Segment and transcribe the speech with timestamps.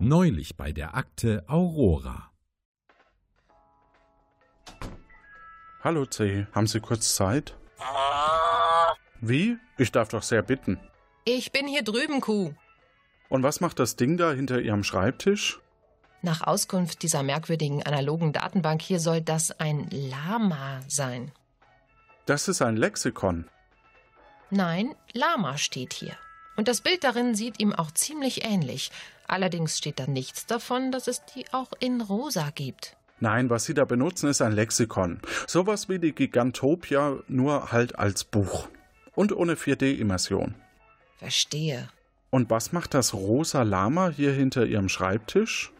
[0.00, 2.30] Neulich bei der Akte Aurora.
[5.82, 7.56] Hallo C, haben Sie kurz Zeit?
[9.20, 9.56] Wie?
[9.76, 10.78] Ich darf doch sehr bitten.
[11.24, 12.54] Ich bin hier drüben, Kuh.
[13.28, 15.58] Und was macht das Ding da hinter Ihrem Schreibtisch?
[16.22, 21.32] Nach Auskunft dieser merkwürdigen analogen Datenbank hier soll das ein Lama sein.
[22.26, 23.48] Das ist ein Lexikon.
[24.50, 26.16] Nein, Lama steht hier.
[26.56, 28.92] Und das Bild darin sieht ihm auch ziemlich ähnlich.
[29.28, 32.96] Allerdings steht da nichts davon, dass es die auch in rosa gibt.
[33.20, 35.20] Nein, was Sie da benutzen, ist ein Lexikon.
[35.46, 38.68] Sowas wie die Gigantopia, nur halt als Buch.
[39.14, 40.54] Und ohne 4D-Immersion.
[41.18, 41.88] Verstehe.
[42.30, 45.72] Und was macht das rosa Lama hier hinter Ihrem Schreibtisch?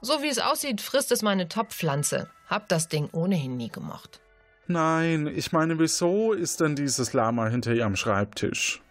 [0.00, 2.28] So wie es aussieht, frisst es meine Topfpflanze.
[2.48, 4.20] Hab das Ding ohnehin nie gemocht.
[4.66, 8.82] Nein, ich meine, wieso ist denn dieses Lama hinter Ihrem Schreibtisch?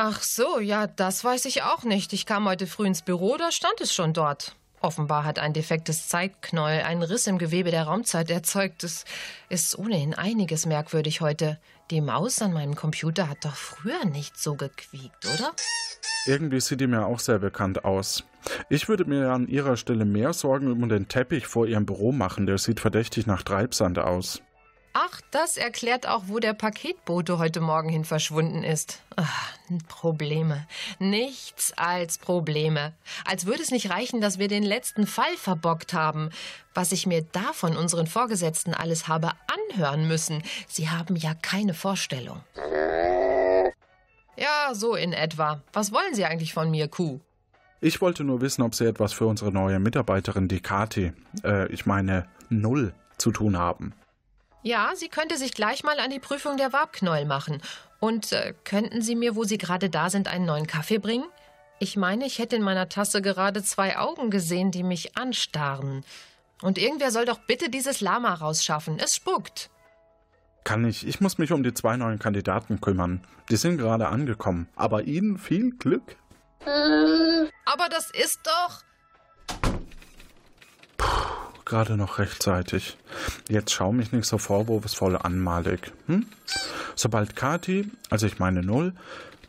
[0.00, 2.12] Ach so, ja, das weiß ich auch nicht.
[2.12, 4.54] Ich kam heute früh ins Büro, da stand es schon dort.
[4.80, 8.84] Offenbar hat ein defektes Zeitknäuel einen Riss im Gewebe der Raumzeit erzeugt.
[8.84, 9.04] Es
[9.48, 11.58] ist ohnehin einiges merkwürdig heute.
[11.90, 15.50] Die Maus an meinem Computer hat doch früher nicht so gequiekt, oder?
[16.26, 18.22] Irgendwie sieht die mir auch sehr bekannt aus.
[18.68, 22.46] Ich würde mir an Ihrer Stelle mehr Sorgen um den Teppich vor Ihrem Büro machen.
[22.46, 24.42] Der sieht verdächtig nach Treibsand aus.
[25.00, 29.00] Ach, das erklärt auch, wo der Paketbote heute Morgen hin verschwunden ist.
[29.14, 29.52] Ach,
[29.86, 30.66] Probleme.
[30.98, 32.94] Nichts als Probleme.
[33.24, 36.30] Als würde es nicht reichen, dass wir den letzten Fall verbockt haben.
[36.74, 39.30] Was ich mir da von unseren Vorgesetzten alles habe
[39.70, 40.42] anhören müssen.
[40.66, 42.40] Sie haben ja keine Vorstellung.
[44.36, 45.62] Ja, so in etwa.
[45.72, 47.20] Was wollen Sie eigentlich von mir, Kuh?
[47.80, 51.12] Ich wollte nur wissen, ob Sie etwas für unsere neue Mitarbeiterin, die Kati,
[51.44, 53.94] äh, ich meine Null, zu tun haben.
[54.68, 57.62] Ja, sie könnte sich gleich mal an die Prüfung der Wabknäuel machen.
[58.00, 61.24] Und äh, könnten Sie mir, wo Sie gerade da sind, einen neuen Kaffee bringen?
[61.78, 66.04] Ich meine, ich hätte in meiner Tasse gerade zwei Augen gesehen, die mich anstarren.
[66.60, 68.98] Und irgendwer soll doch bitte dieses Lama rausschaffen.
[68.98, 69.70] Es spuckt.
[70.64, 71.06] Kann ich.
[71.06, 73.22] Ich muss mich um die zwei neuen Kandidaten kümmern.
[73.48, 74.68] Die sind gerade angekommen.
[74.76, 76.16] Aber Ihnen viel Glück.
[76.66, 78.82] Aber das ist doch.
[81.68, 82.96] Gerade noch rechtzeitig.
[83.46, 85.92] Jetzt schau mich nicht so vorwurfsvoll an, Malik.
[86.06, 86.26] Hm?
[86.94, 88.94] Sobald Kati, also ich meine Null,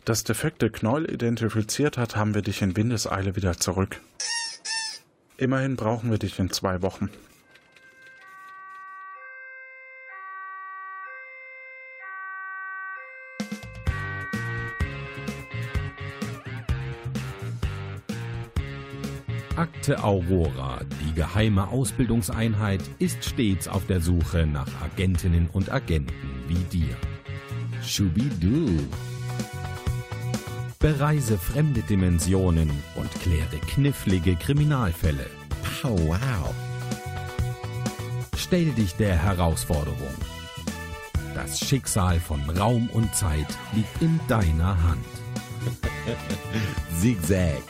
[0.03, 4.01] das defekte Knäuel identifiziert hat, haben wir dich in Windeseile wieder zurück.
[5.37, 7.09] Immerhin brauchen wir dich in zwei Wochen.
[19.89, 26.13] Akte Aurora, die geheime Ausbildungseinheit, ist stets auf der Suche nach Agentinnen und Agenten
[26.47, 26.95] wie dir.
[27.81, 28.67] Schubidu.
[30.77, 35.25] Bereise fremde Dimensionen und kläre knifflige Kriminalfälle.
[35.81, 36.53] Pow wow.
[38.37, 40.13] Stell dich der Herausforderung.
[41.33, 45.05] Das Schicksal von Raum und Zeit liegt in deiner Hand.
[46.99, 47.63] Zigzag.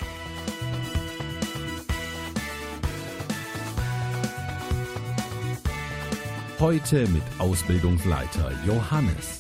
[6.60, 9.40] Heute mit Ausbildungsleiter Johannes.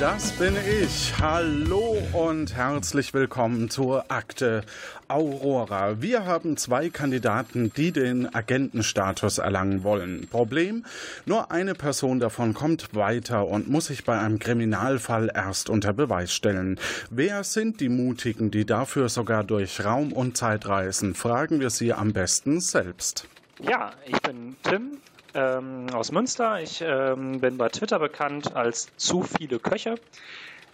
[0.00, 1.14] Das bin ich.
[1.20, 4.64] Hallo und herzlich willkommen zur Akte
[5.06, 6.02] Aurora.
[6.02, 10.26] Wir haben zwei Kandidaten, die den Agentenstatus erlangen wollen.
[10.26, 10.84] Problem,
[11.26, 16.34] nur eine Person davon kommt weiter und muss sich bei einem Kriminalfall erst unter Beweis
[16.34, 16.80] stellen.
[17.10, 21.14] Wer sind die Mutigen, die dafür sogar durch Raum und Zeit reisen?
[21.14, 23.28] Fragen wir sie am besten selbst.
[23.60, 24.98] Ja, ich bin Tim,
[25.34, 26.60] ähm, aus Münster.
[26.60, 29.96] Ich ähm, bin bei Twitter bekannt als zu viele Köche.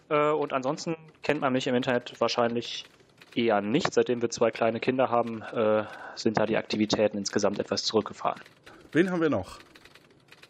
[0.09, 2.85] Äh, und ansonsten kennt man mich im Internet wahrscheinlich
[3.35, 3.93] eher nicht.
[3.93, 5.85] Seitdem wir zwei kleine Kinder haben, äh,
[6.15, 8.41] sind da die Aktivitäten insgesamt etwas zurückgefahren.
[8.93, 9.59] Wen haben wir noch?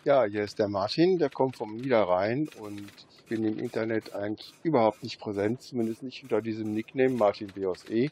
[0.05, 4.53] Ja, hier ist der Martin, der kommt vom Niederrhein und ich bin im Internet eigentlich
[4.63, 8.11] überhaupt nicht präsent, zumindest nicht unter diesem Nickname Martin BOSE.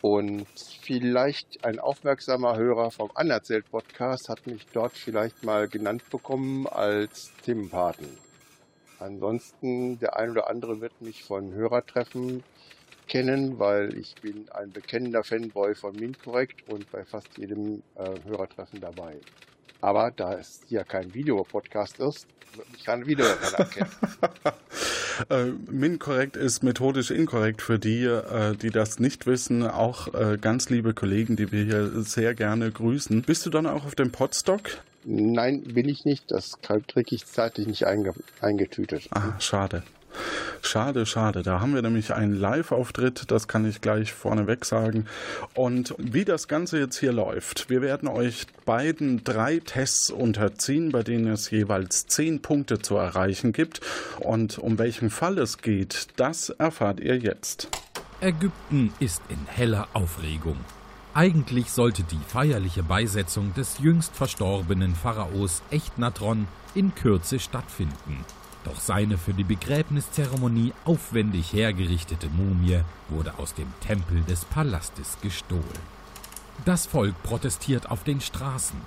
[0.00, 0.46] Und
[0.82, 7.32] vielleicht ein aufmerksamer Hörer vom Anerzählt Podcast hat mich dort vielleicht mal genannt bekommen als
[7.44, 8.06] Themenpaten.
[9.00, 12.44] Ansonsten, der ein oder andere wird mich von Hörertreffen
[13.08, 18.80] kennen, weil ich bin ein bekennender Fanboy von MinCorrect und bei fast jedem äh, Hörertreffen
[18.80, 19.16] dabei.
[19.80, 23.90] Aber da es hier kein Videopodcast ist, wird mich kein Video erkennen.
[25.28, 29.66] Äh, MinCorrect ist methodisch inkorrekt für die, äh, die das nicht wissen.
[29.66, 33.22] Auch äh, ganz liebe Kollegen, die wir hier sehr gerne grüßen.
[33.22, 34.62] Bist du dann auch auf dem Podstock?
[35.04, 36.30] Nein, bin ich nicht.
[36.30, 39.08] Das kriege ich zeitlich nicht einge eingetütet.
[39.10, 39.82] Ah, schade.
[40.62, 41.42] Schade, schade.
[41.42, 45.06] Da haben wir nämlich einen Live-Auftritt, das kann ich gleich vorneweg sagen.
[45.54, 51.02] Und wie das Ganze jetzt hier läuft, wir werden euch beiden drei Tests unterziehen, bei
[51.02, 53.80] denen es jeweils zehn Punkte zu erreichen gibt.
[54.20, 57.68] Und um welchen Fall es geht, das erfahrt ihr jetzt.
[58.20, 60.56] Ägypten ist in heller Aufregung.
[61.14, 68.24] Eigentlich sollte die feierliche Beisetzung des jüngst verstorbenen Pharaos Echnatron in Kürze stattfinden.
[68.64, 75.62] Doch seine für die Begräbniszeremonie aufwendig hergerichtete Mumie wurde aus dem Tempel des Palastes gestohlen.
[76.64, 78.80] Das Volk protestiert auf den Straßen.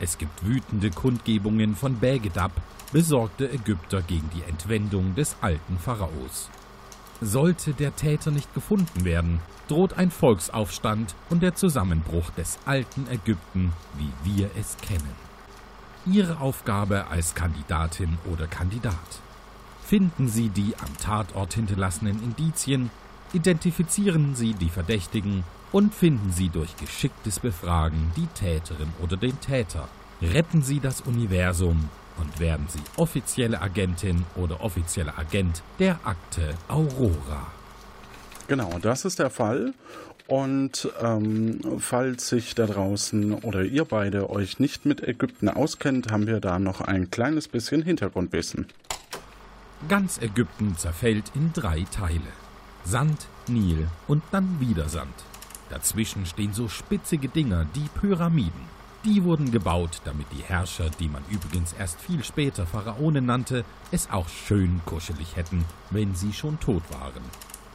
[0.00, 2.50] Es gibt wütende Kundgebungen von Begedab,
[2.92, 6.50] besorgte Ägypter gegen die Entwendung des alten Pharaos.
[7.20, 13.72] Sollte der Täter nicht gefunden werden, droht ein Volksaufstand und der Zusammenbruch des alten Ägypten,
[13.96, 15.21] wie wir es kennen.
[16.04, 18.94] Ihre Aufgabe als Kandidatin oder Kandidat.
[19.84, 22.90] Finden Sie die am Tatort hinterlassenen Indizien,
[23.32, 29.88] identifizieren Sie die Verdächtigen und finden Sie durch geschicktes Befragen die Täterin oder den Täter.
[30.20, 31.88] Retten Sie das Universum
[32.18, 37.46] und werden Sie offizielle Agentin oder offizieller Agent der Akte Aurora.
[38.52, 39.72] Genau, das ist der Fall.
[40.26, 46.26] Und ähm, falls sich da draußen oder ihr beide euch nicht mit Ägypten auskennt, haben
[46.26, 48.66] wir da noch ein kleines bisschen Hintergrundwissen.
[49.88, 52.20] Ganz Ägypten zerfällt in drei Teile.
[52.84, 55.14] Sand, Nil und dann wieder Sand.
[55.70, 58.68] Dazwischen stehen so spitzige Dinger, die Pyramiden.
[59.06, 64.10] Die wurden gebaut, damit die Herrscher, die man übrigens erst viel später Pharaonen nannte, es
[64.10, 67.22] auch schön kuschelig hätten, wenn sie schon tot waren.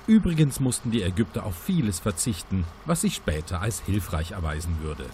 [0.07, 5.05] Übrigens mussten die Ägypter auf vieles verzichten, was sich später als hilfreich erweisen würde.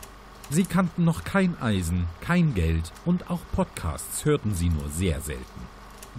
[0.51, 5.61] Sie kannten noch kein Eisen, kein Geld und auch Podcasts hörten sie nur sehr selten.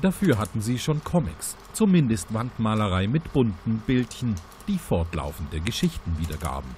[0.03, 4.35] Dafür hatten sie schon Comics, zumindest Wandmalerei mit bunten Bildchen,
[4.67, 6.71] die fortlaufende Geschichten wiedergaben.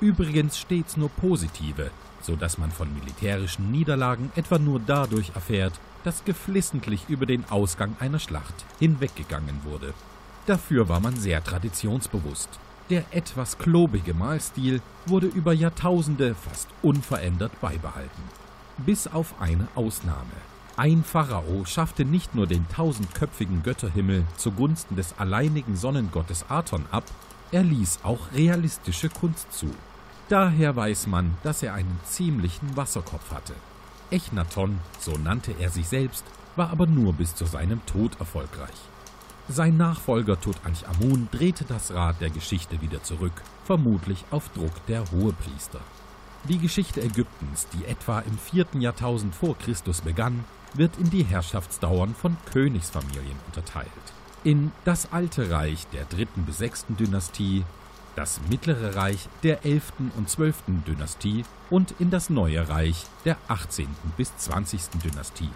[0.00, 1.92] Übrigens stets nur positive,
[2.22, 7.94] so dass man von militärischen Niederlagen etwa nur dadurch erfährt, dass geflissentlich über den Ausgang
[8.00, 9.94] einer Schlacht hinweggegangen wurde.
[10.46, 12.48] Dafür war man sehr traditionsbewusst.
[12.88, 18.22] Der etwas klobige Malstil wurde über Jahrtausende fast unverändert beibehalten.
[18.78, 20.30] Bis auf eine Ausnahme.
[20.76, 27.04] Ein Pharao schaffte nicht nur den tausendköpfigen Götterhimmel zugunsten des alleinigen Sonnengottes Aton ab,
[27.50, 29.70] er ließ auch realistische Kunst zu.
[30.28, 33.54] Daher weiß man, dass er einen ziemlichen Wasserkopf hatte.
[34.10, 36.24] Echnaton, so nannte er sich selbst,
[36.56, 38.76] war aber nur bis zu seinem Tod erfolgreich.
[39.48, 43.32] Sein Nachfolger Tutanchamun drehte das Rad der Geschichte wieder zurück,
[43.64, 45.78] vermutlich auf Druck der Hohepriester.
[46.48, 50.44] Die Geschichte Ägyptens, die etwa im vierten Jahrtausend vor Christus begann,
[50.74, 53.86] wird in die Herrschaftsdauern von Königsfamilien unterteilt.
[54.42, 57.64] In das alte Reich der dritten bis sechsten Dynastie,
[58.16, 59.92] das mittlere Reich der 11.
[60.16, 60.56] und 12.
[60.88, 63.86] Dynastie und in das neue Reich der 18.
[64.16, 65.00] bis 20.
[65.04, 65.50] Dynastie.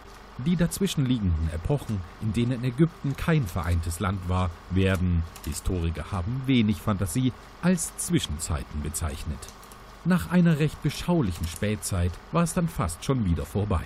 [0.46, 7.32] Die dazwischenliegenden Epochen, in denen Ägypten kein vereintes Land war, werden, Historiker haben wenig Fantasie,
[7.62, 9.38] als Zwischenzeiten bezeichnet.
[10.04, 13.82] Nach einer recht beschaulichen Spätzeit war es dann fast schon wieder vorbei.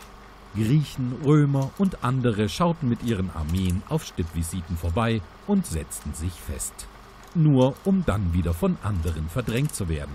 [0.55, 6.87] Griechen, Römer und andere schauten mit ihren Armeen auf Stippvisiten vorbei und setzten sich fest
[7.35, 10.15] nur um dann wieder von anderen verdrängt zu werden.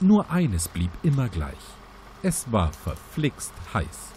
[0.00, 1.54] Nur eines blieb immer gleich.
[2.22, 4.15] Es war verflixt heiß.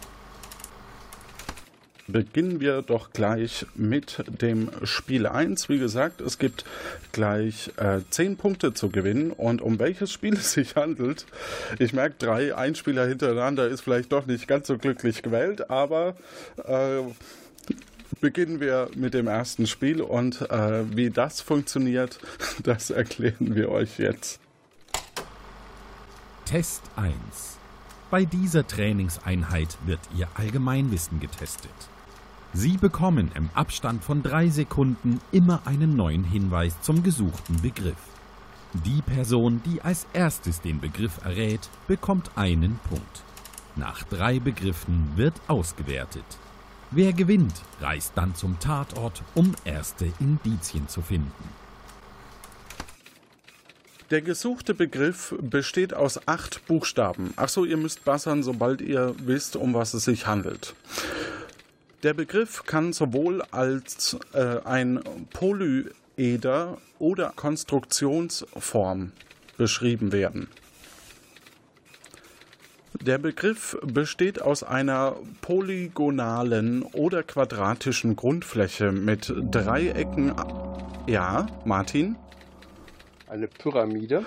[2.12, 5.70] Beginnen wir doch gleich mit dem Spiel 1.
[5.70, 6.66] Wie gesagt, es gibt
[7.12, 9.30] gleich äh, 10 Punkte zu gewinnen.
[9.32, 11.28] Und um welches Spiel es sich handelt,
[11.78, 16.16] ich merke, drei Einspieler hintereinander ist vielleicht doch nicht ganz so glücklich gewählt, aber
[16.66, 17.02] äh,
[18.22, 22.20] beginnen wir mit dem ersten Spiel und äh, wie das funktioniert,
[22.64, 24.40] das erklären wir euch jetzt.
[26.46, 27.14] Test 1.
[28.10, 31.70] Bei dieser Trainingseinheit wird Ihr Allgemeinwissen getestet.
[32.54, 37.98] Sie bekommen im Abstand von drei Sekunden immer einen neuen Hinweis zum gesuchten Begriff.
[38.74, 43.24] Die Person, die als erstes den Begriff errät, bekommt einen Punkt.
[43.76, 46.26] Nach drei Begriffen wird ausgewertet.
[46.92, 51.32] Wer gewinnt, reist dann zum Tatort, um erste Indizien zu finden.
[54.10, 57.32] Der gesuchte Begriff besteht aus acht Buchstaben.
[57.36, 60.74] Achso, ihr müsst bassern, sobald ihr wisst, um was es sich handelt.
[62.04, 65.02] Der Begriff kann sowohl als äh, ein
[65.34, 69.12] Polyeder oder Konstruktionsform
[69.58, 70.48] beschrieben werden.
[73.02, 80.34] Der Begriff besteht aus einer polygonalen oder quadratischen Grundfläche mit Dreiecken.
[81.06, 82.16] Ja, Martin?
[83.28, 84.26] Eine Pyramide.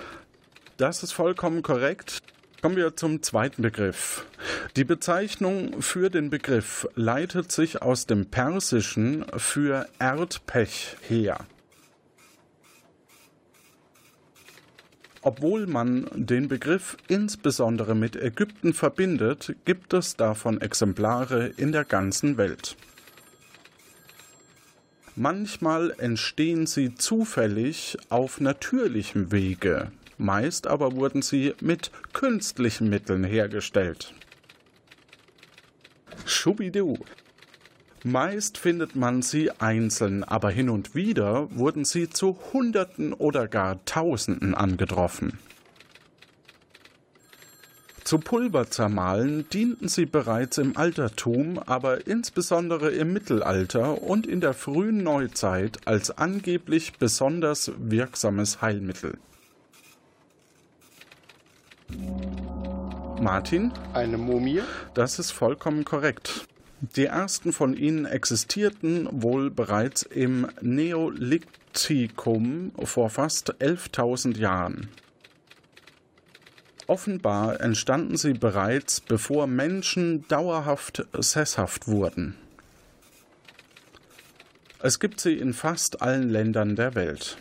[0.77, 2.19] Das ist vollkommen korrekt.
[2.63, 4.25] Kommen wir zum zweiten Begriff.
[4.77, 11.45] Die Bezeichnung für den Begriff leitet sich aus dem Persischen für Erdpech her.
[15.21, 22.37] Obwohl man den Begriff insbesondere mit Ägypten verbindet, gibt es davon Exemplare in der ganzen
[22.37, 22.77] Welt.
[25.17, 34.13] Manchmal entstehen sie zufällig auf natürlichem Wege, meist aber wurden sie mit künstlichen Mitteln hergestellt.
[36.25, 36.97] Schubidu.
[38.03, 43.83] Meist findet man sie einzeln, aber hin und wieder wurden sie zu Hunderten oder gar
[43.85, 45.39] Tausenden angetroffen.
[48.03, 55.03] Zu Pulverzermahlen dienten sie bereits im Altertum, aber insbesondere im Mittelalter und in der frühen
[55.03, 59.17] Neuzeit als angeblich besonders wirksames Heilmittel.
[63.21, 63.71] Martin?
[63.93, 64.61] Eine Mumie.
[64.93, 66.47] Das ist vollkommen korrekt.
[66.97, 74.89] Die ersten von ihnen existierten wohl bereits im Neolithikum vor fast 11.000 Jahren.
[76.87, 82.35] Offenbar entstanden sie bereits, bevor Menschen dauerhaft sesshaft wurden.
[84.81, 87.37] Es gibt sie in fast allen Ländern der Welt.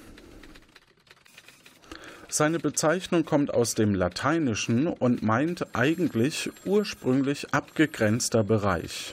[2.33, 9.13] Seine Bezeichnung kommt aus dem Lateinischen und meint eigentlich ursprünglich abgegrenzter Bereich.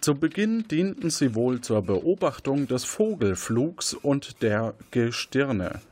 [0.00, 5.82] Zu Beginn dienten sie wohl zur Beobachtung des Vogelflugs und der Gestirne.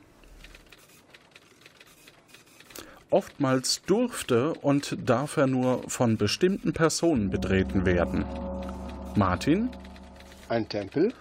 [3.11, 8.25] Oftmals durfte und darf er nur von bestimmten Personen betreten werden.
[9.15, 9.69] Martin?
[10.49, 11.13] Ein Tempel.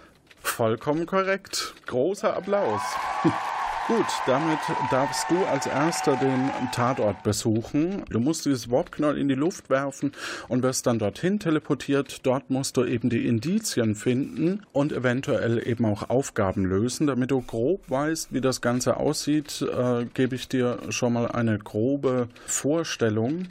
[0.42, 1.74] Vollkommen korrekt.
[1.88, 2.82] Großer Applaus.
[3.88, 4.58] Gut, damit
[4.90, 8.04] darfst du als erster den Tatort besuchen.
[8.10, 10.12] Du musst dieses Wortknall in die Luft werfen
[10.48, 12.26] und wirst dann dorthin teleportiert.
[12.26, 17.06] Dort musst du eben die Indizien finden und eventuell eben auch Aufgaben lösen.
[17.06, 21.60] Damit du grob weißt, wie das Ganze aussieht, äh, gebe ich dir schon mal eine
[21.60, 23.50] grobe Vorstellung.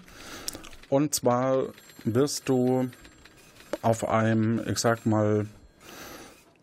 [0.88, 1.62] Und zwar
[2.02, 2.90] wirst du
[3.82, 5.46] auf einem, ich sag mal,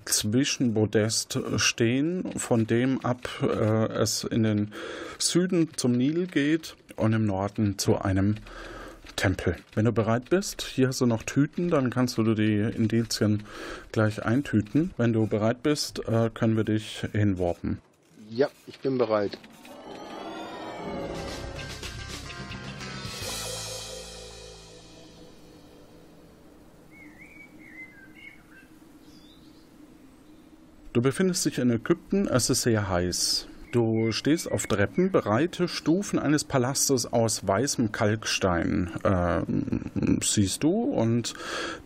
[0.05, 3.45] Zwischenpodest stehen, von dem ab äh,
[3.93, 4.73] es in den
[5.17, 8.35] Süden zum Nil geht und im Norden zu einem
[9.15, 9.55] Tempel.
[9.75, 13.43] Wenn du bereit bist, hier hast du noch Tüten, dann kannst du die Indizien
[13.91, 14.93] gleich eintüten.
[14.97, 17.79] Wenn du bereit bist, äh, können wir dich hinwarpen.
[18.29, 19.37] Ja, ich bin bereit.
[30.93, 33.47] Du befindest dich in Ägypten, es ist sehr heiß.
[33.71, 39.41] Du stehst auf Treppen, breite Stufen eines Palastes aus weißem Kalkstein äh,
[40.21, 41.33] siehst du und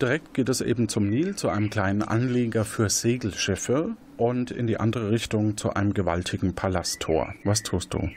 [0.02, 4.80] direkt geht es eben zum Nil, zu einem kleinen Anleger für Segelschiffe und in die
[4.80, 7.36] andere Richtung zu einem gewaltigen Palasttor.
[7.44, 8.10] Was tust du?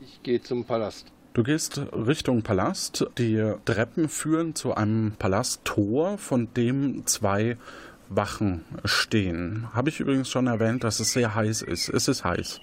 [0.00, 1.10] Ich gehe zum Palast.
[1.32, 3.08] Du gehst Richtung Palast.
[3.18, 7.56] Die Treppen führen zu einem Palasttor, von dem zwei
[8.08, 9.68] Wachen stehen.
[9.72, 11.88] Habe ich übrigens schon erwähnt, dass es sehr heiß ist.
[11.88, 12.60] Es ist heiß.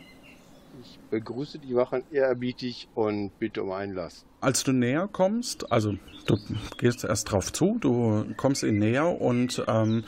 [0.83, 4.25] Ich begrüße die Wachen ehrerbietig und bitte um Einlass.
[4.39, 5.95] Als du näher kommst, also
[6.25, 6.38] du
[6.77, 10.03] gehst erst drauf zu, du kommst ihnen näher und ähm,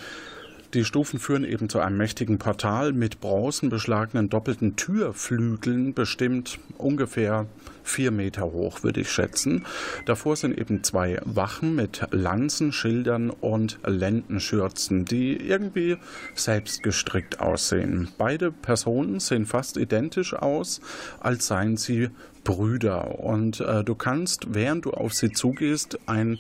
[0.73, 7.47] die Stufen führen eben zu einem mächtigen Portal mit bronzenbeschlagenen doppelten Türflügeln, bestimmt ungefähr
[7.83, 9.65] vier Meter hoch, würde ich schätzen.
[10.05, 15.97] Davor sind eben zwei Wachen mit Lanzen, Schildern und Lendenschürzen, die irgendwie
[16.33, 18.09] selbst gestrickt aussehen.
[18.17, 20.81] Beide Personen sehen fast identisch aus,
[21.19, 22.09] als seien sie
[22.43, 23.19] Brüder.
[23.19, 26.39] Und äh, du kannst, während du auf sie zugehst, ein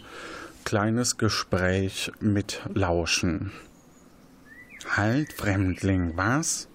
[0.65, 3.51] kleines Gespräch mitlauschen.
[4.85, 6.69] Halt, Fremdling, was?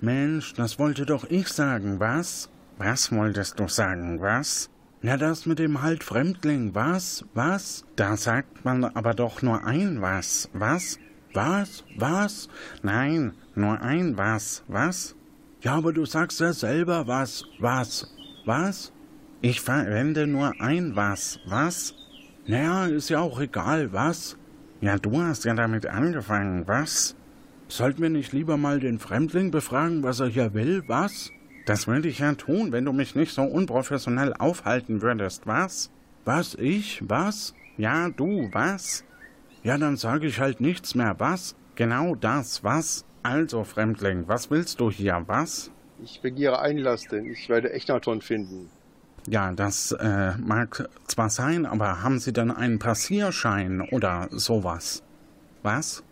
[0.00, 2.50] Mensch, das wollte doch ich sagen, was?
[2.78, 4.70] Was wolltest du sagen, was?
[5.02, 7.24] Na, das mit dem Halt, Fremdling, was?
[7.34, 7.84] Was?
[7.96, 10.98] Da sagt man aber doch nur ein was, was?
[11.34, 11.84] Was?
[11.96, 12.48] Was?
[12.82, 15.14] Nein, nur ein was, was?
[15.60, 18.12] Ja, aber du sagst ja selber was, was?
[18.44, 18.92] Was?
[19.40, 21.94] Ich verwende nur ein was, was?
[22.46, 24.36] Naja, ist ja auch egal, was?
[24.80, 27.14] Ja, du hast ja damit angefangen, was?
[27.68, 31.30] Sollten wir nicht lieber mal den Fremdling befragen, was er hier will, was?
[31.66, 35.46] Das würde ich ja tun, wenn du mich nicht so unprofessionell aufhalten würdest.
[35.46, 35.90] Was?
[36.24, 37.02] Was, ich?
[37.06, 37.54] Was?
[37.76, 39.04] Ja, du, was?
[39.62, 41.16] Ja, dann sage ich halt nichts mehr.
[41.18, 41.56] Was?
[41.74, 43.04] Genau das, was?
[43.22, 45.70] Also, Fremdling, was willst du hier, was?
[46.02, 48.70] Ich begehre Einlass, denn ich werde Echnaton finden.
[49.28, 55.02] Ja, das äh, mag zwar sein, aber haben Sie denn einen Passierschein oder sowas?
[55.62, 56.02] Was?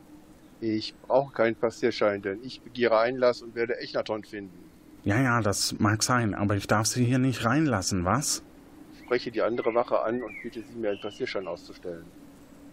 [0.60, 4.64] Ich brauche keinen Passierschein, denn ich begehre Einlass und werde Echnaton finden.
[5.04, 8.42] Ja, ja, das mag sein, aber ich darf Sie hier nicht reinlassen, was?
[8.94, 12.04] Ich spreche die andere Wache an und bitte sie, mir einen Passierschein auszustellen.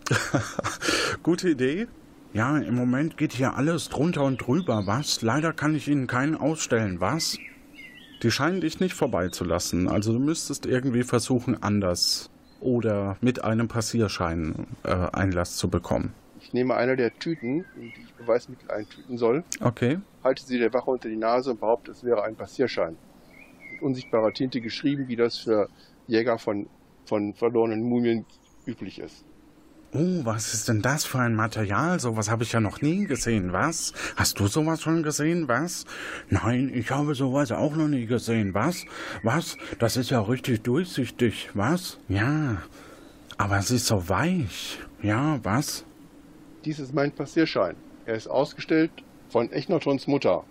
[1.24, 1.88] Gute Idee.
[2.34, 5.22] Ja, im Moment geht hier alles drunter und drüber, was?
[5.22, 7.38] Leider kann ich Ihnen keinen ausstellen, was?
[8.24, 14.66] Die scheinen dich nicht vorbeizulassen, also du müsstest irgendwie versuchen, anders oder mit einem Passierschein
[14.84, 16.14] äh, Einlass zu bekommen.
[16.54, 19.98] Ich nehme eine der Tüten, in die ich Beweismittel eintüten soll, Okay.
[20.24, 22.96] halte sie der Wache unter die Nase und behaupte, es wäre ein Passierschein.
[23.72, 25.68] Mit unsichtbarer Tinte geschrieben, wie das für
[26.06, 26.68] Jäger von,
[27.06, 28.28] von verlorenen Mumien
[28.68, 29.26] üblich ist.
[29.96, 32.00] Oh, was ist denn das für ein Material?
[32.00, 33.92] Sowas habe ich ja noch nie gesehen, was?
[34.16, 35.86] Hast du sowas schon gesehen, was?
[36.30, 38.86] Nein, ich habe sowas auch noch nie gesehen, was?
[39.24, 39.58] Was?
[39.80, 41.98] Das ist ja richtig durchsichtig, was?
[42.10, 42.62] Ja.
[43.40, 44.78] Aber es ist so weich.
[45.02, 45.84] Ja, was?
[46.66, 47.76] Dies ist mein Passierschein.
[48.06, 48.92] Er ist ausgestellt
[49.30, 50.44] von Echnotons Mutter.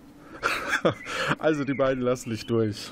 [1.39, 2.91] Also die beiden lassen dich durch.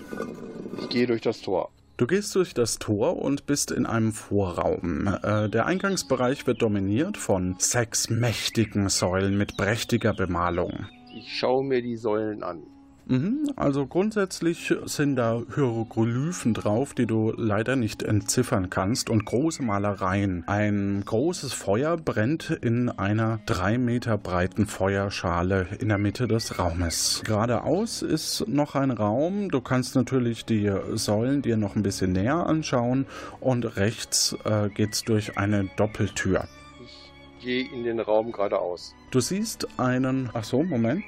[0.79, 1.69] Ich gehe durch das Tor.
[1.97, 5.07] Du gehst durch das Tor und bist in einem Vorraum.
[5.21, 10.87] Äh, der Eingangsbereich wird dominiert von sechs mächtigen Säulen mit prächtiger Bemalung.
[11.15, 12.63] Ich schaue mir die Säulen an.
[13.11, 19.63] Mhm, also grundsätzlich sind da Hieroglyphen drauf, die du leider nicht entziffern kannst und große
[19.63, 20.45] Malereien.
[20.47, 27.21] Ein großes Feuer brennt in einer drei Meter breiten Feuerschale in der Mitte des Raumes.
[27.25, 29.51] Geradeaus ist noch ein Raum.
[29.51, 33.07] Du kannst natürlich die Säulen dir noch ein bisschen näher anschauen
[33.41, 36.47] und rechts äh, geht's durch eine Doppeltür.
[36.79, 38.95] Ich gehe in den Raum geradeaus.
[39.09, 40.29] Du siehst einen.
[40.33, 41.03] Ach so, Moment.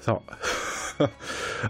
[0.00, 0.22] So.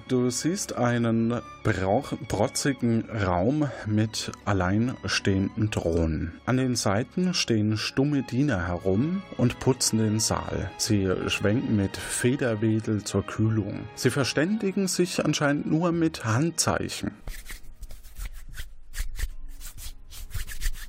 [0.09, 6.33] Du siehst einen brauch, brotzigen Raum mit alleinstehenden Thronen.
[6.47, 10.71] An den Seiten stehen stumme Diener herum und putzen den Saal.
[10.79, 13.81] Sie schwenken mit Federwedel zur Kühlung.
[13.95, 17.13] Sie verständigen sich anscheinend nur mit Handzeichen.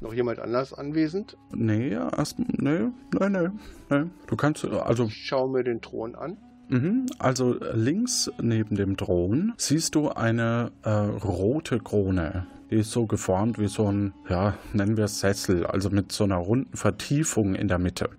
[0.02, 1.36] Noch jemand anders anwesend?
[1.52, 2.88] Nee, erst, nee,
[3.20, 3.50] nee, nee,
[3.90, 4.06] nee.
[4.28, 6.38] Du kannst, also Ich schaue mir den Thron an.
[6.70, 12.46] Mhm, Also links neben dem Thron siehst du eine äh, rote Krone.
[12.70, 16.24] Die ist so geformt wie so ein, ja, nennen wir es Sessel, also mit so
[16.26, 18.12] einer runden Vertiefung in der Mitte.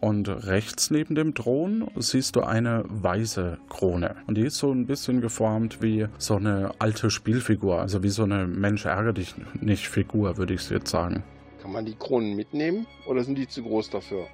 [0.00, 4.14] Und rechts neben dem Thron siehst du eine weiße Krone.
[4.28, 8.22] Und die ist so ein bisschen geformt wie so eine alte Spielfigur, also wie so
[8.22, 11.24] eine Mensch ärger dich nicht Figur, würde ich jetzt sagen.
[11.60, 14.26] Kann man die Kronen mitnehmen oder sind die zu groß dafür?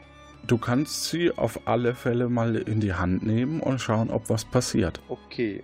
[0.46, 4.44] Du kannst sie auf alle Fälle mal in die Hand nehmen und schauen, ob was
[4.44, 5.00] passiert.
[5.08, 5.62] Okay.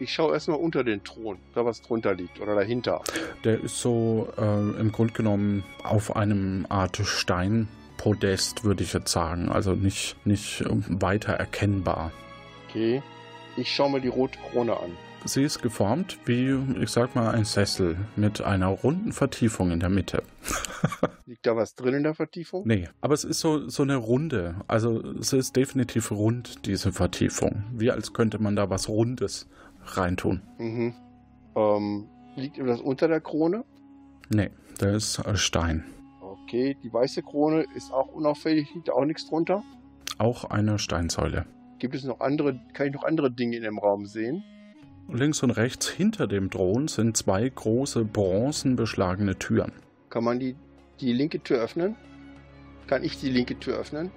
[0.00, 3.02] Ich schaue erstmal unter den Thron, da was drunter liegt oder dahinter.
[3.44, 9.48] Der ist so äh, im Grunde genommen auf einem Art Steinpodest, würde ich jetzt sagen.
[9.50, 12.10] Also nicht, nicht weiter erkennbar.
[12.68, 13.02] Okay.
[13.56, 14.90] Ich schaue mir die rote Krone an.
[15.26, 19.88] Sie ist geformt wie, ich sag mal, ein Sessel mit einer runden Vertiefung in der
[19.88, 20.22] Mitte.
[21.26, 22.64] Liegt da was drin in der Vertiefung?
[22.66, 24.56] Nee, aber es ist so, so eine Runde.
[24.66, 27.64] Also es ist definitiv rund, diese Vertiefung.
[27.72, 29.48] Wie als könnte man da was Rundes
[29.84, 30.42] reintun.
[30.58, 30.94] Mhm.
[31.56, 33.64] Ähm, liegt das unter der Krone?
[34.28, 35.84] Nee, der ist äh, Stein.
[36.20, 39.62] Okay, die weiße Krone ist auch unauffällig, liegt da auch nichts drunter.
[40.18, 41.46] Auch eine Steinsäule.
[41.78, 44.44] Gibt es noch andere, kann ich noch andere Dinge in dem Raum sehen?
[45.12, 49.72] Links und rechts hinter dem Thron sind zwei große bronzenbeschlagene Türen.
[50.10, 50.56] Kann man die,
[51.00, 51.96] die linke Tür öffnen?
[52.86, 54.10] Kann ich die linke Tür öffnen?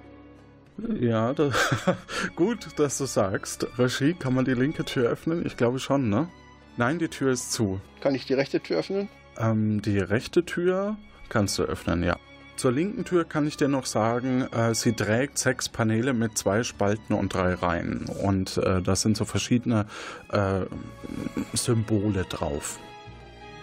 [1.00, 1.50] Ja, da,
[2.36, 3.66] gut, dass du sagst.
[3.78, 5.44] Regie, kann man die linke Tür öffnen?
[5.44, 6.28] Ich glaube schon, ne?
[6.76, 7.80] Nein, die Tür ist zu.
[8.00, 9.08] Kann ich die rechte Tür öffnen?
[9.36, 10.96] Ähm, die rechte Tür
[11.28, 12.16] kannst du öffnen, ja.
[12.58, 16.64] Zur linken Tür kann ich dir noch sagen, äh, sie trägt sechs Paneele mit zwei
[16.64, 18.06] Spalten und drei Reihen.
[18.24, 19.86] Und äh, das sind so verschiedene
[20.32, 20.62] äh,
[21.52, 22.80] Symbole drauf.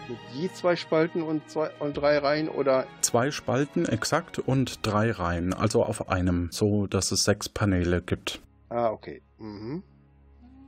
[0.08, 5.12] Mit je zwei Spalten und, zwei, und drei Reihen oder Zwei Spalten exakt und drei
[5.12, 8.41] Reihen, also auf einem, so dass es sechs Paneele gibt.
[8.69, 9.21] Ah, okay.
[9.39, 9.84] Mhm.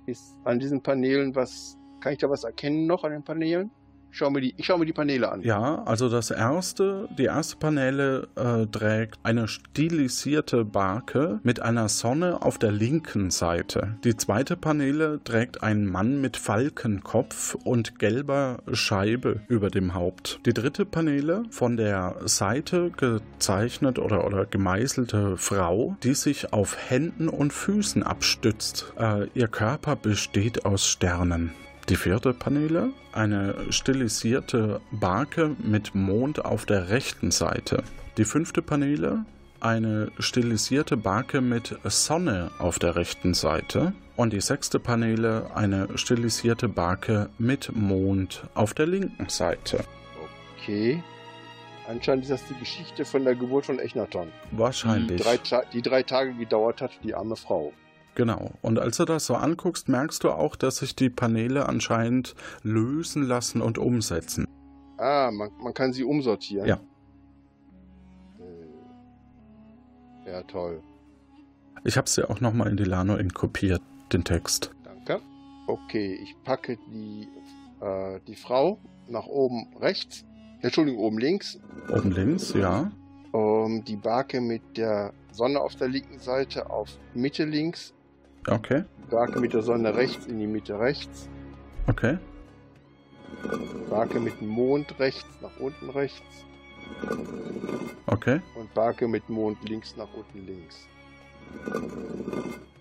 [0.05, 1.77] Ist an diesen Paneelen was.
[2.01, 3.71] Kann ich da was erkennen noch an den Paneelen?
[4.17, 5.41] Schau mir die, ich schaue mir die Paneele an.
[5.41, 12.41] Ja, also das erste, die erste Paneele äh, trägt eine stilisierte Barke mit einer Sonne
[12.41, 13.97] auf der linken Seite.
[14.03, 20.39] Die zweite Paneele trägt einen Mann mit Falkenkopf und gelber Scheibe über dem Haupt.
[20.45, 27.29] Die dritte Paneele von der Seite gezeichnet oder, oder gemeißelte Frau, die sich auf Händen
[27.29, 28.93] und Füßen abstützt.
[28.97, 31.51] Äh, ihr Körper besteht aus Sternen.
[31.89, 37.83] Die vierte Paneele, eine stilisierte Barke mit Mond auf der rechten Seite.
[38.17, 39.25] Die fünfte Paneele,
[39.61, 43.93] eine stilisierte Barke mit Sonne auf der rechten Seite.
[44.17, 49.83] Und die sechste Paneele, eine stilisierte Barke mit Mond auf der linken Seite.
[50.59, 51.01] Okay.
[51.87, 54.27] Anscheinend ist das die Geschichte von der Geburt von Echnaton.
[54.51, 55.17] Wahrscheinlich.
[55.17, 57.71] Die drei, Ta- die drei Tage gedauert hat, die arme Frau.
[58.17, 58.53] Genau.
[58.63, 63.21] Und als du das so anguckst, merkst du auch, dass sich die Paneele anscheinend lösen
[63.21, 64.47] lassen und umsetzen.
[64.97, 66.67] Ah, man, man kann sie umsortieren.
[66.67, 66.79] Ja.
[70.25, 70.81] Äh, Ja, toll.
[71.83, 74.71] Ich habe es dir auch nochmal in die Lano kopiert, den Text.
[74.83, 75.21] Danke.
[75.67, 77.27] Okay, ich packe die,
[77.85, 80.25] äh, die Frau nach oben rechts.
[80.63, 81.59] Entschuldigung, oben links.
[81.87, 82.91] Oben links, ja.
[83.31, 87.93] Ähm, die Barke mit der Sonne auf der linken Seite auf Mitte links.
[88.49, 91.27] Okay, Die Barke mit der Sonne rechts in die Mitte rechts.
[91.87, 92.17] okay.
[93.89, 96.21] Barke mit dem Mond rechts nach unten rechts.
[98.05, 98.41] Okay.
[98.55, 100.87] Und Barke mit Mond links nach unten links.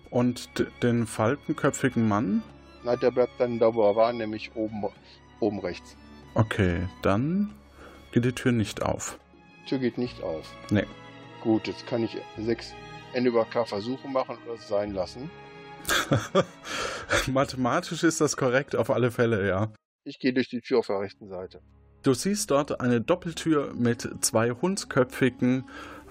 [0.09, 0.49] Und
[0.81, 2.41] den falkenköpfigen Mann?
[2.83, 4.85] Na, der bleibt dann da, wo er war, nämlich oben,
[5.41, 5.97] oben rechts.
[6.35, 7.53] Okay, dann
[8.13, 9.19] geht die Tür nicht auf.
[9.67, 10.49] Tür geht nicht auf.
[10.71, 10.85] Nee.
[11.43, 12.73] Gut, jetzt kann ich sechs
[13.13, 15.29] N über K Versuche machen oder es sein lassen.
[17.27, 19.71] Mathematisch ist das korrekt, auf alle Fälle, ja.
[20.03, 21.61] Ich gehe durch die Tür auf der rechten Seite.
[22.03, 25.65] Du siehst dort eine Doppeltür mit zwei hundsköpfigen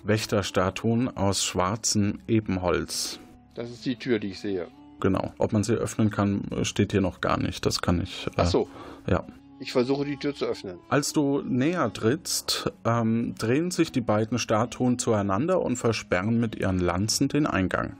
[0.04, 3.18] Wächterstatuen aus schwarzem Ebenholz.
[3.54, 4.68] Das ist die Tür, die ich sehe.
[5.00, 5.32] Genau.
[5.38, 7.64] Ob man sie öffnen kann, steht hier noch gar nicht.
[7.66, 8.26] Das kann ich.
[8.28, 8.68] Äh, Ach so,
[9.06, 9.24] Ja.
[9.60, 10.78] ich versuche die Tür zu öffnen.
[10.88, 16.78] Als du näher trittst, ähm, drehen sich die beiden Statuen zueinander und versperren mit ihren
[16.78, 17.96] Lanzen den Eingang.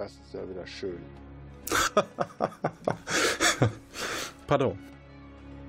[0.00, 0.98] Das ist ja wieder schön.
[4.46, 4.78] Pardon.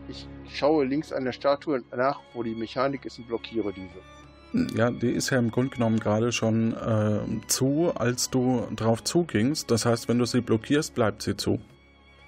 [0.08, 4.78] Ich schaue links an der Statue nach, wo die Mechanik ist und blockiere diese.
[4.78, 9.70] Ja, die ist ja im Grunde genommen gerade schon äh, zu, als du drauf zugingst.
[9.70, 11.60] Das heißt, wenn du sie blockierst, bleibt sie zu.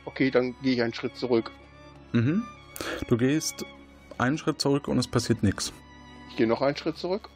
[0.03, 1.51] Okay, dann gehe ich einen Schritt zurück.
[2.11, 2.43] Mhm.
[3.07, 3.65] Du gehst
[4.17, 5.71] einen Schritt zurück und es passiert nichts.
[6.31, 7.29] Ich gehe noch einen Schritt zurück.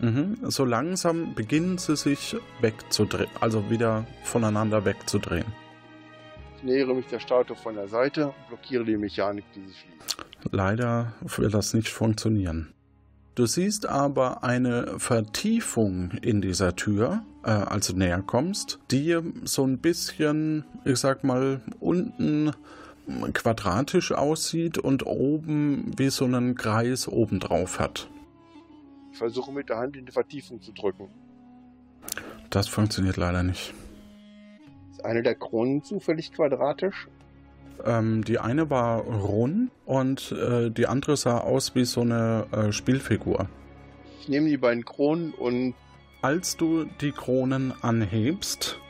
[0.00, 0.38] Mhm.
[0.42, 5.46] So langsam beginnen sie sich wegzudrehen, also wieder voneinander wegzudrehen.
[6.56, 10.52] Ich nähere mich der Statue von der Seite und blockiere die Mechanik, die sie schließt.
[10.52, 12.72] Leider will das nicht funktionieren.
[13.34, 19.64] Du siehst aber eine Vertiefung in dieser Tür, äh, als du näher kommst, die so
[19.64, 22.50] ein bisschen, ich sag mal, unten
[23.32, 28.10] quadratisch aussieht und oben wie so einen Kreis obendrauf hat.
[29.18, 31.08] Versuche mit der Hand in die Vertiefung zu drücken.
[32.50, 33.74] Das funktioniert leider nicht.
[34.90, 37.08] Ist eine der Kronen zufällig quadratisch?
[37.84, 42.72] Ähm, die eine war rund und äh, die andere sah aus wie so eine äh,
[42.72, 43.48] Spielfigur.
[44.20, 45.74] Ich nehme die beiden Kronen und
[46.20, 48.80] Als du die Kronen anhebst,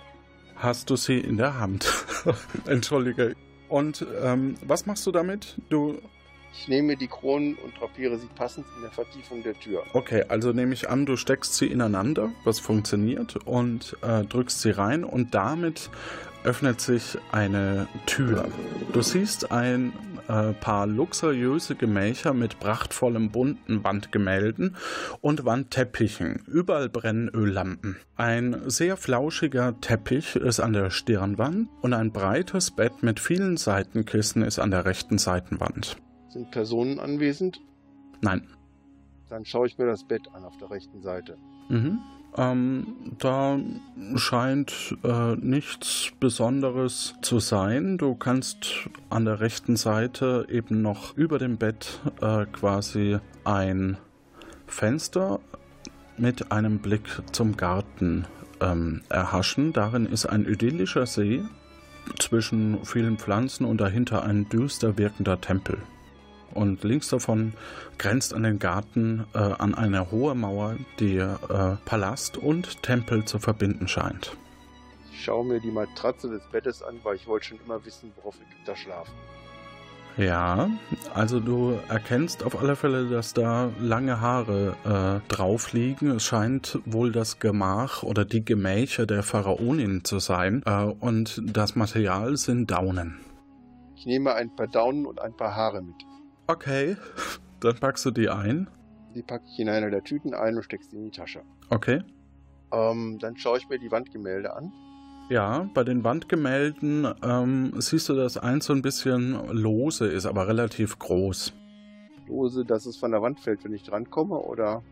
[0.57, 1.87] hast du sie in der Hand.
[2.67, 3.37] Entschuldige.
[3.69, 5.57] Und ähm, was machst du damit?
[5.69, 6.01] Du.
[6.53, 9.85] Ich nehme die Kronen und drapiere sie passend in der Vertiefung der Tür.
[9.93, 14.71] Okay, also nehme ich an, du steckst sie ineinander, was funktioniert, und äh, drückst sie
[14.71, 15.91] rein und damit
[16.45, 18.49] öffnet sich eine Tür.
[18.93, 19.93] Du siehst ein
[20.29, 24.77] äh, paar luxuriöse Gemächer mit prachtvollem bunten Wandgemälden
[25.21, 26.43] und Wandteppichen.
[26.47, 27.97] Überall brennen Öllampen.
[28.17, 34.43] Ein sehr flauschiger Teppich ist an der Stirnwand und ein breites Bett mit vielen Seitenkissen
[34.43, 35.97] ist an der rechten Seitenwand.
[36.29, 37.61] Sind Personen anwesend?
[38.21, 38.47] Nein.
[39.29, 41.37] Dann schaue ich mir das Bett an auf der rechten Seite.
[41.69, 41.99] Mhm.
[42.37, 42.87] Ähm,
[43.19, 43.59] da
[44.17, 47.99] scheint äh, nichts Besonderes zu sein.
[47.99, 53.97] Du kannst an der rechten Seite eben noch über dem Bett äh, quasi ein
[54.67, 55.41] Fenster
[56.17, 58.27] mit einem Blick zum Garten
[58.61, 59.73] ähm, erhaschen.
[59.73, 61.43] Darin ist ein idyllischer See
[62.19, 65.79] zwischen vielen Pflanzen und dahinter ein düster wirkender Tempel.
[66.55, 67.53] Und links davon
[67.99, 71.37] grenzt an den Garten äh, an eine hohe Mauer, die äh,
[71.85, 74.37] Palast und Tempel zu verbinden scheint.
[75.13, 78.37] Ich schaue mir die Matratze des Bettes an, weil ich wollte schon immer wissen, worauf
[78.37, 79.13] Ägypter schlafen.
[80.19, 80.69] Ja,
[81.15, 86.11] also du erkennst auf alle Fälle, dass da lange Haare äh, drauf liegen.
[86.11, 90.63] Es scheint wohl das Gemach oder die Gemächer der Pharaonin zu sein.
[90.67, 93.21] Äh, und das Material sind Daunen.
[93.95, 95.95] Ich nehme ein paar Daunen und ein paar Haare mit.
[96.49, 96.97] Okay,
[97.61, 98.69] dann packst du die ein.
[99.15, 101.43] Die packe ich in eine der Tüten ein und stecke sie in die Tasche.
[101.71, 102.03] Okay.
[102.73, 104.73] Ähm, dann schaue ich mir die Wandgemälde an.
[105.31, 110.49] Ja, bei den Wandgemälden ähm, siehst du, dass eins so ein bisschen lose ist, aber
[110.49, 111.53] relativ groß.
[112.27, 114.83] Lose, dass es von der Wand fällt, wenn ich drankomme, oder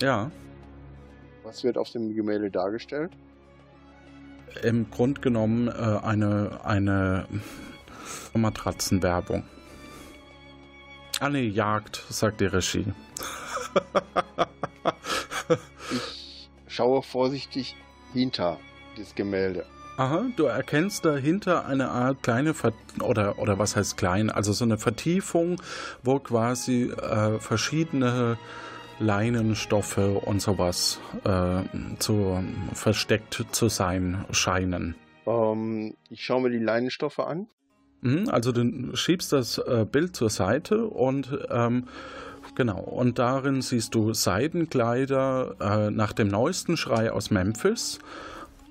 [0.00, 0.30] Ja,
[1.44, 3.12] was wird auf dem Gemälde dargestellt?
[4.62, 7.26] im Grund genommen äh, eine, eine
[8.32, 9.44] Matratzenwerbung.
[11.18, 12.84] Ah nee, Jagd, sagt die Regie.
[15.90, 17.74] Ich schaue vorsichtig
[18.12, 18.58] hinter
[18.98, 19.64] das Gemälde.
[19.96, 24.66] Aha, du erkennst dahinter eine Art kleine Ver oder oder was heißt klein, also so
[24.66, 25.62] eine Vertiefung,
[26.02, 28.36] wo quasi äh, verschiedene
[28.98, 31.62] Leinenstoffe und sowas äh,
[31.98, 34.96] zu, versteckt zu sein scheinen.
[35.26, 37.48] Ähm, ich schaue mir die Leinenstoffe an.
[38.06, 41.84] Mhm, Also du schiebst das äh, Bild zur Seite und ähm,
[42.54, 47.98] genau, und darin siehst du Seidenkleider äh, nach dem neuesten Schrei aus Memphis,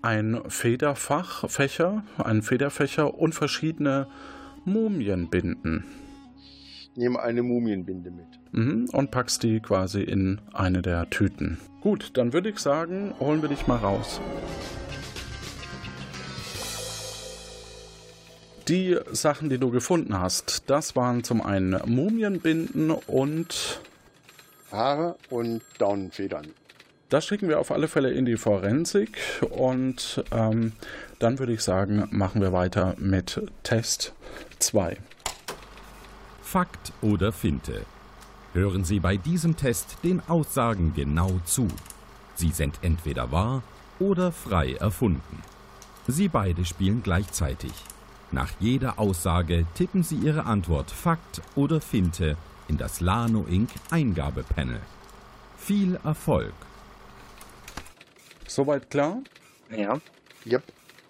[0.01, 4.07] ein Federfach, Fächer, ein Federfächer und verschiedene
[4.63, 5.83] Mumienbinden.
[6.39, 8.25] Ich nehme eine Mumienbinde mit.
[8.53, 11.57] Mhm, und packst die quasi in eine der Tüten.
[11.81, 14.21] Gut, dann würde ich sagen, holen wir dich mal raus.
[18.67, 23.79] Die Sachen, die du gefunden hast, das waren zum einen Mumienbinden und
[24.71, 26.47] Haare und Daunenfedern.
[27.09, 29.17] das schicken wir auf alle Fälle in die Forensik
[29.51, 30.73] und ähm,
[31.19, 34.13] dann würde ich sagen, machen wir weiter mit Test
[34.57, 34.97] 2.
[36.41, 37.85] Fakt oder Finte?
[38.53, 41.67] Hören Sie bei diesem Test den Aussagen genau zu.
[42.33, 43.61] Sie sind entweder wahr
[43.99, 45.43] oder frei erfunden.
[46.07, 47.71] Sie beide spielen gleichzeitig.
[48.35, 52.35] Nach jeder Aussage tippen Sie Ihre Antwort Fakt oder Finte
[52.67, 53.69] in das Lano Inc.
[53.91, 54.81] Eingabepanel.
[55.57, 56.51] Viel Erfolg!
[58.45, 59.19] Soweit klar?
[59.73, 60.01] Ja.
[60.45, 60.63] Yep.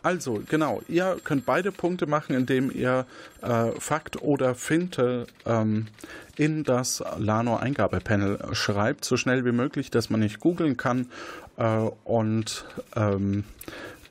[0.03, 3.07] Also, genau, ihr könnt beide Punkte machen, indem ihr
[3.41, 5.87] äh, Fakt oder Finte ähm,
[6.35, 11.09] in das Lano-Eingabepanel schreibt, so schnell wie möglich, dass man nicht googeln kann.
[11.57, 13.45] Äh, und ähm,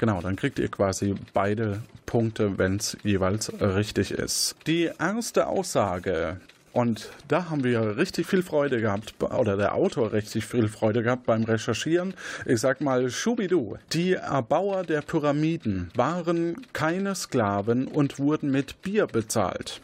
[0.04, 4.54] genau, dann kriegt ihr quasi beide Punkte, wenn es jeweils richtig ist.
[4.66, 6.40] Die erste Aussage.
[6.72, 11.24] Und da haben wir richtig viel Freude gehabt, oder der Autor richtig viel Freude gehabt
[11.24, 12.12] beim Recherchieren.
[12.44, 13.78] Ich sag mal, Schubidu.
[13.94, 19.80] Die Erbauer der Pyramiden waren keine Sklaven und wurden mit Bier bezahlt.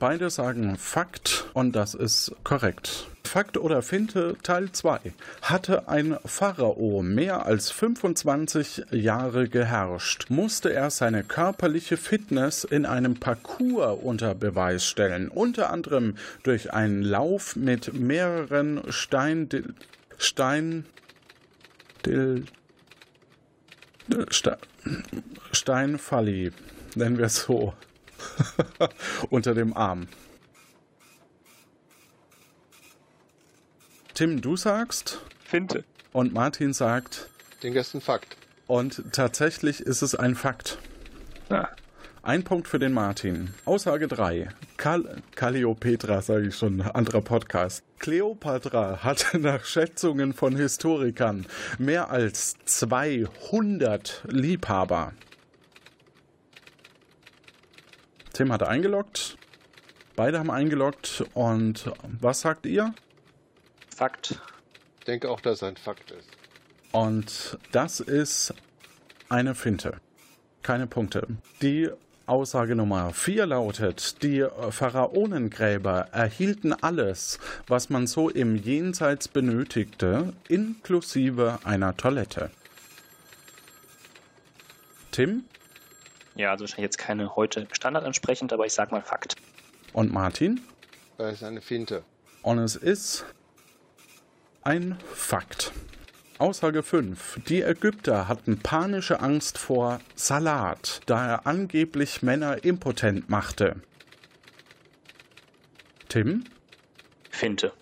[0.00, 3.06] Beide sagen Fakt und das ist korrekt.
[3.28, 5.12] Fakt oder Finte Teil 2.
[5.42, 13.16] Hatte ein Pharao mehr als 25 Jahre geherrscht, musste er seine körperliche Fitness in einem
[13.20, 19.48] Parcours unter Beweis stellen, unter anderem durch einen Lauf mit mehreren Stein
[20.16, 20.84] Stein
[25.52, 26.52] Steinfalli,
[26.94, 27.74] nennen wir es so,
[29.30, 30.08] unter dem Arm.
[34.18, 35.84] Tim, du sagst Finte.
[36.12, 37.28] und Martin sagt
[37.62, 38.36] ist ein Fakt.
[38.66, 40.78] und tatsächlich ist es ein Fakt.
[41.50, 41.68] Ah.
[42.24, 43.54] Ein Punkt für den Martin.
[43.64, 44.48] Aussage 3.
[44.76, 47.84] Kal Calliopetra, sage ich schon, anderer Podcast.
[48.00, 51.46] Kleopatra hatte nach Schätzungen von Historikern
[51.78, 55.12] mehr als 200 Liebhaber.
[58.32, 59.38] Tim hat eingeloggt.
[60.16, 61.22] Beide haben eingeloggt.
[61.34, 62.94] Und was sagt ihr?
[63.98, 64.38] Fakt.
[65.00, 66.28] Ich denke auch, dass es ein Fakt ist.
[66.92, 68.54] Und das ist
[69.28, 69.96] eine Finte.
[70.62, 71.26] Keine Punkte.
[71.62, 71.90] Die
[72.26, 81.58] Aussage Nummer 4 lautet, die Pharaonengräber erhielten alles, was man so im Jenseits benötigte, inklusive
[81.64, 82.52] einer Toilette.
[85.10, 85.42] Tim
[86.36, 89.34] Ja, also wahrscheinlich jetzt keine heute Standard entsprechend, aber ich sag mal Fakt.
[89.92, 90.60] und Martin.
[91.16, 92.04] Das ist eine Finte.
[92.42, 93.24] Und es ist
[94.62, 95.72] ein Fakt.
[96.38, 97.40] Aussage 5.
[97.48, 103.76] Die Ägypter hatten panische Angst vor Salat, da er angeblich Männer impotent machte.
[106.08, 106.44] Tim?
[107.30, 107.72] Finte.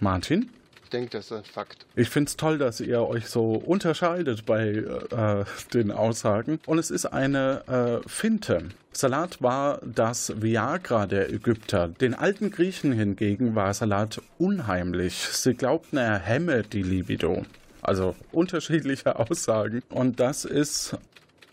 [0.00, 0.50] Martin?
[0.88, 1.84] Ich denke, das ist ein Fakt.
[1.96, 6.60] Ich finde es toll, dass ihr euch so unterscheidet bei äh, den Aussagen.
[6.64, 8.70] Und es ist eine äh, Finte.
[8.92, 11.88] Salat war das Viagra der Ägypter.
[11.88, 15.12] Den alten Griechen hingegen war Salat unheimlich.
[15.30, 17.44] Sie glaubten, er hemme die Libido.
[17.82, 19.82] Also unterschiedliche Aussagen.
[19.90, 20.96] Und das ist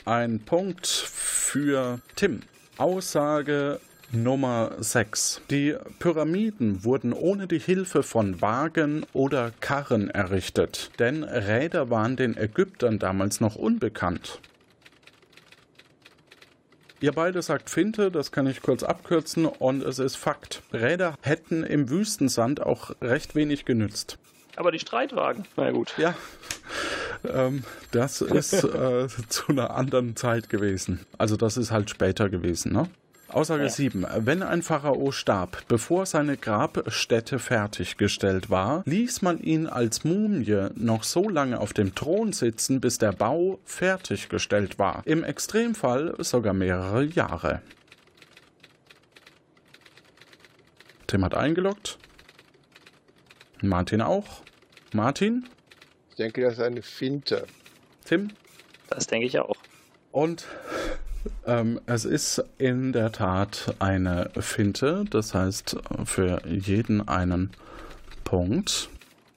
[0.05, 2.39] ein Punkt für Tim.
[2.77, 5.41] Aussage Nummer 6.
[5.49, 12.37] Die Pyramiden wurden ohne die Hilfe von Wagen oder Karren errichtet, denn Räder waren den
[12.37, 14.39] Ägyptern damals noch unbekannt.
[17.01, 20.63] Ihr beide sagt Finte, das kann ich kurz abkürzen, und es ist Fakt.
[20.73, 24.17] Räder hätten im Wüstensand auch recht wenig genützt.
[24.55, 25.93] Aber die Streitwagen, na gut.
[25.97, 26.15] Ja,
[27.27, 31.05] ähm, das ist äh, zu einer anderen Zeit gewesen.
[31.17, 32.87] Also das ist halt später gewesen, ne?
[33.27, 33.69] Aussage Ja.
[33.69, 34.05] 7.
[34.19, 41.03] Wenn ein Pharao starb, bevor seine Grabstätte fertiggestellt war, ließ man ihn als Mumie noch
[41.03, 45.01] so lange auf dem Thron sitzen, bis der Bau fertiggestellt war.
[45.05, 47.61] Im Extremfall sogar mehrere Jahre.
[51.07, 51.97] Tim hat eingeloggt.
[53.61, 54.41] Martin auch.
[54.93, 55.47] Martin?
[56.11, 57.45] Ich denke, das ist eine Finte.
[58.05, 58.29] Tim?
[58.89, 59.55] Das denke ich auch.
[60.11, 60.45] Und
[61.45, 67.51] ähm, es ist in der Tat eine Finte, das heißt für jeden einen
[68.23, 68.89] Punkt.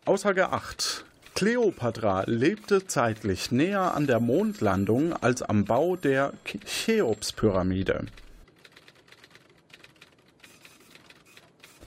[0.04, 1.04] Aussage 8.
[1.34, 8.06] Kleopatra lebte zeitlich näher an der Mondlandung als am Bau der Cheops-Pyramide.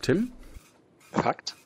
[0.02, 0.32] Tim?
[1.12, 1.58] Fakt.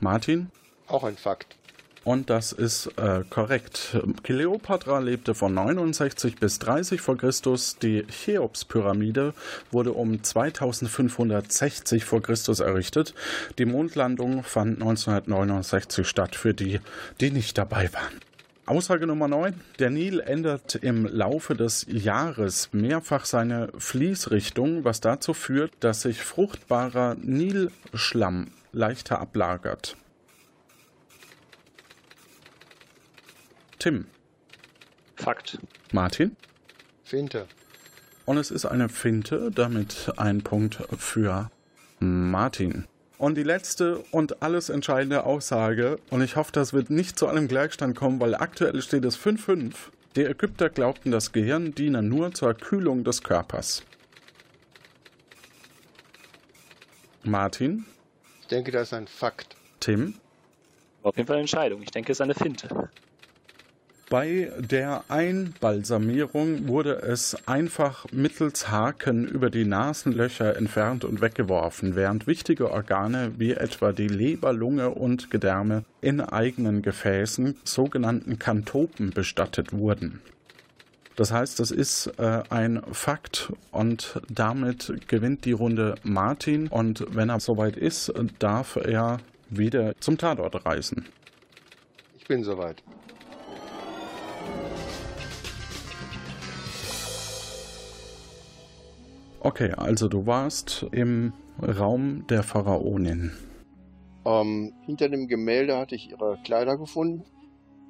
[0.00, 0.50] Martin?
[0.86, 1.57] Auch ein Fakt.
[2.04, 3.96] Und das ist äh, korrekt.
[4.22, 7.76] Kleopatra lebte von 69 bis 30 vor Christus.
[7.78, 9.34] Die Cheops-Pyramide
[9.70, 13.14] wurde um 2560 vor Christus errichtet.
[13.58, 16.80] Die Mondlandung fand 1969 statt für die,
[17.20, 18.20] die nicht dabei waren.
[18.68, 19.54] Aussage Nummer 9.
[19.78, 26.20] Der Nil ändert im Laufe des Jahres mehrfach seine Fließrichtung, was dazu führt, dass sich
[26.22, 29.96] fruchtbarer Nilschlamm leichter ablagert.
[33.78, 34.06] Tim,
[35.16, 35.58] Fakt.
[35.92, 36.36] Martin.
[37.04, 37.46] Finte.
[38.26, 41.50] Und es ist eine Finte, damit ein Punkt für
[42.00, 42.86] Martin.
[43.16, 47.48] Und die letzte und alles entscheidende Aussage, und ich hoffe, das wird nicht zu einem
[47.48, 49.74] Gleichstand kommen, weil aktuell steht es 5-5.
[50.14, 53.82] Die Ägypter glaubten, das Gehirn diene nur zur Kühlung des Körpers.
[57.24, 57.84] Martin,
[58.42, 59.56] Ich denke, das ist ein Fakt.
[59.80, 60.14] Tim,
[61.02, 61.82] Auf jeden Fall eine Entscheidung.
[61.82, 62.90] Ich denke, es ist eine Finte.
[64.10, 72.26] Bei der Einbalsamierung wurde es einfach mittels Haken über die Nasenlöcher entfernt und weggeworfen, während
[72.26, 79.74] wichtige Organe wie etwa die Leber, Lunge und Gedärme in eigenen Gefäßen, sogenannten Kantopen, bestattet
[79.74, 80.22] wurden.
[81.16, 87.28] Das heißt, das ist äh, ein Fakt und damit gewinnt die Runde Martin und wenn
[87.28, 89.18] er soweit ist, darf er
[89.50, 91.04] wieder zum Tatort reisen.
[92.16, 92.82] Ich bin soweit.
[99.40, 101.32] Okay, also du warst im
[101.62, 103.32] Raum der Pharaonin.
[104.24, 107.24] Ähm, hinter dem Gemälde hatte ich ihre Kleider gefunden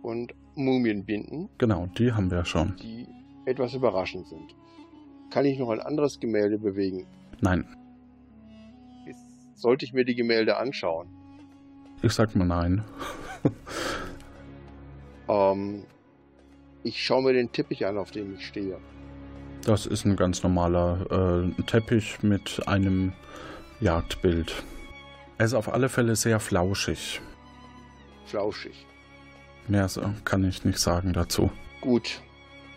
[0.03, 2.77] und Mumienbinden, Genau, die haben wir schon.
[2.83, 3.07] die
[3.47, 4.55] etwas überraschend sind.
[5.31, 7.07] Kann ich noch ein anderes Gemälde bewegen?
[7.41, 7.65] Nein,
[9.55, 11.09] sollte ich mir die Gemälde anschauen?
[12.03, 12.85] ich sag mal nein.
[15.29, 15.83] Ähm,
[16.85, 18.79] ich schaue mir den Teppich an, auf dem ich stehe.
[19.65, 23.13] Das ist ein ganz normaler äh, Teppich mit einem
[23.81, 24.63] Jagdbild.
[25.39, 27.21] Er ist auf alle Fälle sehr flauschig.
[28.27, 28.87] Flauschig.
[29.67, 31.51] Mehr so- kann ich nicht sagen dazu.
[31.81, 32.21] Gut,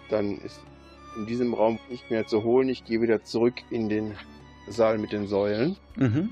[0.09, 0.59] dann ist
[1.17, 2.69] in diesem Raum nicht mehr zu holen.
[2.69, 4.15] Ich gehe wieder zurück in den
[4.67, 5.75] Saal mit den Säulen.
[5.95, 6.29] Mhm.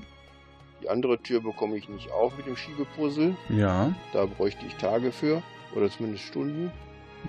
[0.82, 3.36] Die andere Tür bekomme ich nicht auf mit dem Schiebepuzzle.
[3.50, 5.42] Ja, Da bräuchte ich Tage für.
[5.74, 6.70] Oder zumindest Stunden.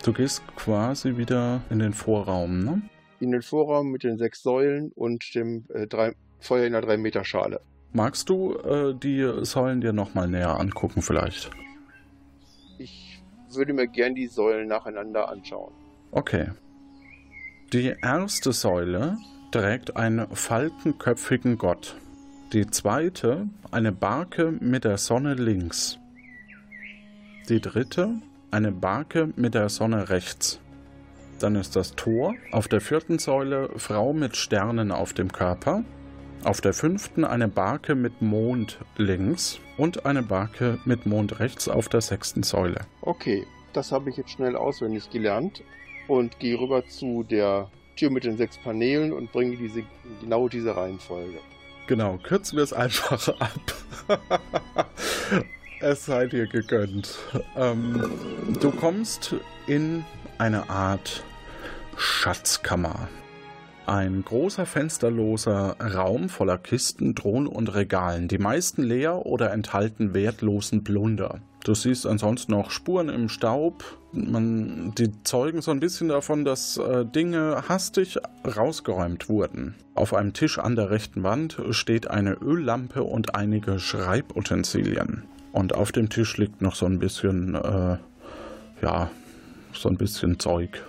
[0.04, 2.82] Du gehst quasi wieder in den Vorraum, ne?
[3.20, 6.98] In den Vorraum mit den sechs Säulen und dem äh, drei, Feuer in der 3
[6.98, 7.62] Meter Schale.
[7.94, 11.52] Magst du äh, die Säulen dir nochmal näher angucken vielleicht?
[12.80, 13.22] Ich
[13.54, 15.74] würde mir gern die Säulen nacheinander anschauen.
[16.12, 16.50] Okay.
[17.74, 19.18] Die erste Säule
[19.52, 21.96] trägt einen falkenköpfigen Gott.
[22.54, 26.00] Die zweite eine Barke mit der Sonne links.
[27.50, 28.16] Die dritte
[28.52, 30.60] eine Barke mit der Sonne rechts.
[31.40, 32.36] Dann ist das Tor.
[32.52, 35.84] Auf der vierten Säule Frau mit Sternen auf dem Körper.
[36.44, 41.88] Auf der fünften eine Barke mit Mond links und eine Barke mit Mond rechts auf
[41.88, 42.82] der sechsten Säule.
[43.02, 45.64] Okay, das habe ich jetzt schnell auswendig gelernt
[46.08, 49.84] und gehe rüber zu der Tür mit den sechs Paneelen und bringe diese,
[50.20, 51.40] genau diese Reihenfolge.
[51.88, 53.52] Genau, kürzen wir es einfach ab.
[55.82, 57.18] es sei dir gegönnt.
[57.56, 58.12] Ähm,
[58.62, 59.36] du kommst
[59.68, 60.04] in
[60.38, 61.24] eine Art
[61.98, 63.10] Schatzkammer.
[63.88, 70.84] Ein großer fensterloser Raum voller Kisten, Drohnen und Regalen, die meisten leer oder enthalten wertlosen
[70.84, 71.42] Plunder.
[71.64, 73.84] Du siehst ansonsten noch Spuren im Staub.
[74.14, 79.76] Man, die zeugen so ein bisschen davon, dass äh, Dinge hastig rausgeräumt wurden.
[79.94, 85.24] Auf einem Tisch an der rechten Wand steht eine Öllampe und einige Schreibutensilien.
[85.52, 87.98] Und auf dem Tisch liegt noch so ein bisschen, äh,
[88.82, 89.12] ja,
[89.74, 90.84] so ein bisschen Zeug.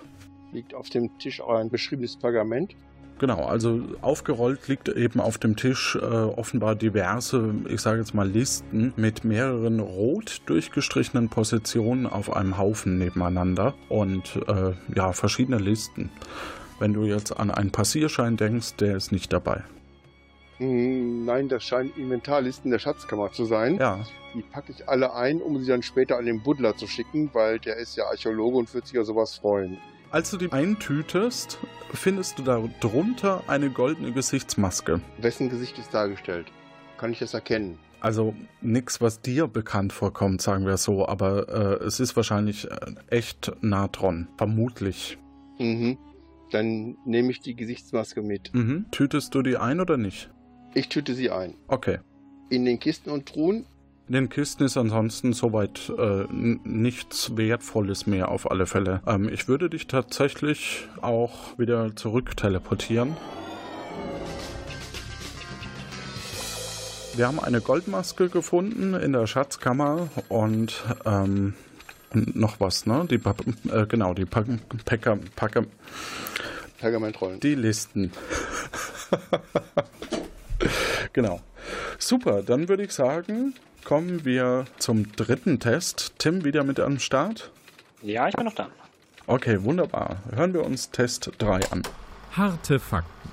[0.53, 2.75] Liegt auf dem Tisch auch ein beschriebenes Pergament?
[3.19, 8.29] Genau, also aufgerollt liegt eben auf dem Tisch äh, offenbar diverse, ich sage jetzt mal
[8.29, 16.11] Listen mit mehreren rot durchgestrichenen Positionen auf einem Haufen nebeneinander und äh, ja, verschiedene Listen.
[16.81, 19.63] Wenn du jetzt an einen Passierschein denkst, der ist nicht dabei.
[20.63, 23.79] Hm, nein, das scheinen Inventarlisten der Schatzkammer zu sein.
[23.79, 24.07] Ja.
[24.33, 27.59] Die packe ich alle ein, um sie dann später an den Buddler zu schicken, weil
[27.59, 29.79] der ist ja Archäologe und wird sich ja sowas freuen.
[30.13, 31.59] Als du die eintütest,
[31.93, 35.01] findest du darunter eine goldene Gesichtsmaske.
[35.19, 36.47] Wessen Gesicht ist dargestellt?
[36.97, 37.79] Kann ich das erkennen?
[37.99, 42.77] Also nichts, was dir bekannt vorkommt, sagen wir so, aber äh, es ist wahrscheinlich äh,
[43.09, 45.19] echt Natron, vermutlich.
[45.59, 45.99] Mhm.
[46.53, 48.55] Dann nehme ich die Gesichtsmaske mit.
[48.55, 48.87] Mhm.
[48.93, 50.31] Tütest du die ein oder nicht?
[50.75, 51.55] Ich tüte sie ein.
[51.69, 51.99] Okay.
[52.51, 53.67] In den Kisten und Truhen
[54.09, 59.01] in den Kisten ist ansonsten soweit äh, nichts Wertvolles mehr auf alle Fälle.
[59.07, 63.17] Ähm, ich würde dich tatsächlich auch wieder zurück teleportieren.
[67.15, 71.55] Wir haben eine Goldmaske gefunden in der Schatzkammer und ähm,
[72.13, 73.07] noch was, ne?
[73.11, 73.35] Die pa
[73.73, 74.45] äh, genau, die pa
[74.85, 75.65] Packer, Packer,
[76.79, 77.41] Pergamentrollen.
[77.41, 78.13] Die Listen.
[81.13, 81.41] genau.
[81.99, 83.55] Super, dann würde ich sagen,
[83.85, 86.15] kommen wir zum dritten Test.
[86.19, 87.51] Tim wieder mit am Start?
[88.03, 88.69] Ja, ich bin noch da.
[89.27, 90.17] Okay, wunderbar.
[90.35, 91.83] Hören wir uns Test 3 an.
[92.33, 93.31] Harte Fakten.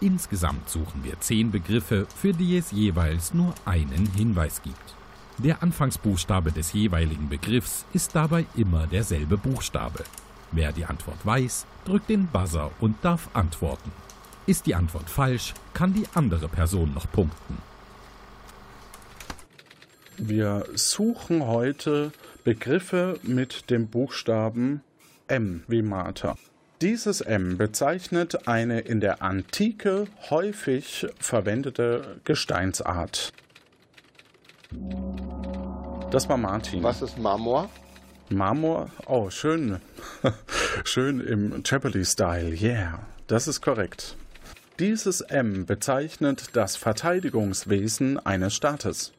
[0.00, 4.94] Insgesamt suchen wir zehn Begriffe, für die es jeweils nur einen Hinweis gibt.
[5.38, 10.04] Der Anfangsbuchstabe des jeweiligen Begriffs ist dabei immer derselbe Buchstabe.
[10.52, 13.90] Wer die Antwort weiß, drückt den Buzzer und darf antworten.
[14.46, 17.58] Ist die Antwort falsch, kann die andere Person noch punkten.
[20.18, 22.12] Wir suchen heute
[22.44, 24.82] Begriffe mit dem Buchstaben
[25.28, 26.36] M wie Martha.
[26.82, 33.32] Dieses M bezeichnet eine in der Antike häufig verwendete Gesteinsart.
[36.10, 36.82] Das war Martin.
[36.82, 37.70] Was ist Marmor?
[38.28, 38.90] Marmor?
[39.06, 39.80] Oh, schön.
[40.84, 42.54] schön im Jeopardy-Style.
[42.60, 44.16] Yeah, das ist korrekt.
[44.80, 49.12] Dieses M bezeichnet das Verteidigungswesen eines Staates.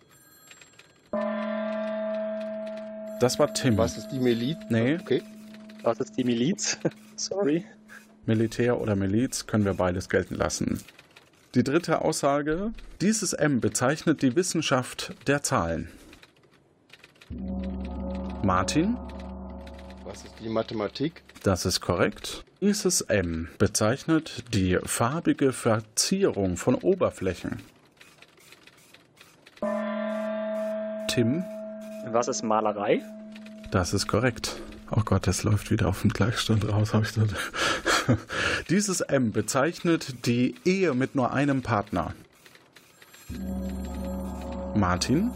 [3.22, 3.78] Das war Tim.
[3.78, 4.58] Was ist die Miliz?
[4.68, 4.98] Nee.
[5.02, 5.24] Okay.
[5.84, 6.78] Was ist die Miliz?
[7.16, 7.64] Sorry.
[8.26, 10.82] Militär oder Miliz können wir beides gelten lassen.
[11.54, 12.74] Die dritte Aussage.
[13.00, 15.88] Dieses M bezeichnet die Wissenschaft der Zahlen.
[18.44, 18.98] Martin?
[20.16, 21.24] Was ist die Mathematik?
[21.44, 22.46] Das ist korrekt.
[22.62, 27.62] Dieses M bezeichnet die farbige Verzierung von Oberflächen.
[31.10, 31.44] Tim?
[32.08, 33.02] Was ist Malerei?
[33.72, 34.62] Das ist korrekt.
[34.90, 37.36] Oh Gott, das läuft wieder auf den Gleichstand raus, habe ich dann.
[38.70, 42.14] Dieses M bezeichnet die Ehe mit nur einem Partner.
[44.76, 45.32] Martin?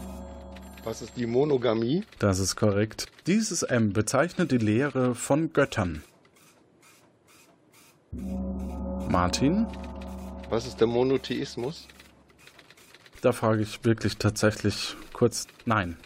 [0.84, 2.04] Was ist die Monogamie?
[2.18, 3.06] Das ist korrekt.
[3.26, 6.02] Dieses M bezeichnet die Lehre von Göttern.
[9.08, 9.66] Martin?
[10.48, 11.86] Was ist der Monotheismus?
[13.20, 15.96] Da frage ich wirklich tatsächlich kurz Nein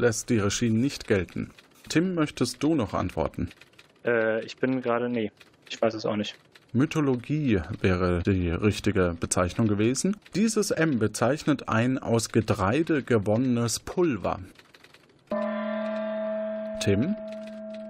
[0.00, 1.50] lässt die Regie nicht gelten.
[1.88, 3.50] Tim, möchtest du noch antworten?
[4.04, 5.30] Äh, ich bin gerade, nee,
[5.68, 6.36] ich weiß es auch nicht.
[6.72, 10.16] Mythologie wäre die richtige Bezeichnung gewesen.
[10.36, 14.38] Dieses M bezeichnet ein aus Getreide gewonnenes Pulver.
[16.80, 17.16] Tim?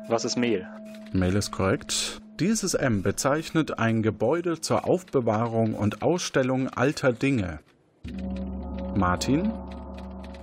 [0.09, 0.67] Was ist Mehl?
[1.13, 2.23] Mehl ist korrekt.
[2.41, 7.61] Dieses M bezeichnet ein Gebäude zur Aufbewahrung und Ausstellung alter Dinge.
[8.97, 9.53] Martin?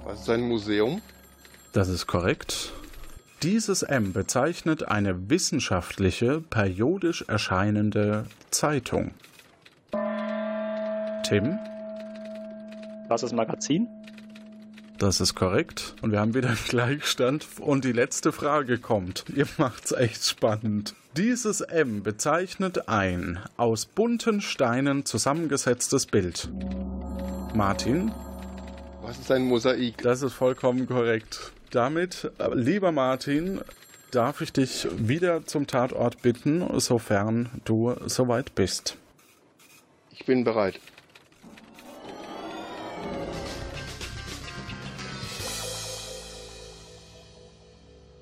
[0.06, 1.02] Was ist ein Museum?
[1.74, 2.72] Das ist korrekt.
[3.44, 9.12] Dieses M bezeichnet eine wissenschaftliche, periodisch erscheinende Zeitung.
[11.24, 11.60] Tim?
[13.10, 13.88] Was ist Magazin?
[14.98, 15.94] Das ist korrekt.
[16.02, 17.46] Und wir haben wieder einen Gleichstand.
[17.60, 19.26] Und die letzte Frage kommt.
[19.36, 20.96] Ihr macht's echt spannend.
[21.16, 26.50] Dieses M bezeichnet ein aus bunten Steinen zusammengesetztes Bild.
[27.54, 28.12] Martin?
[29.04, 30.00] Was ist ein Mosaik?
[30.00, 31.52] Das ist vollkommen korrekt.
[31.72, 33.62] Damit, äh, lieber Martin,
[34.12, 38.98] darf ich dich wieder zum Tatort bitten, sofern du soweit bist.
[40.12, 40.80] Ich bin bereit.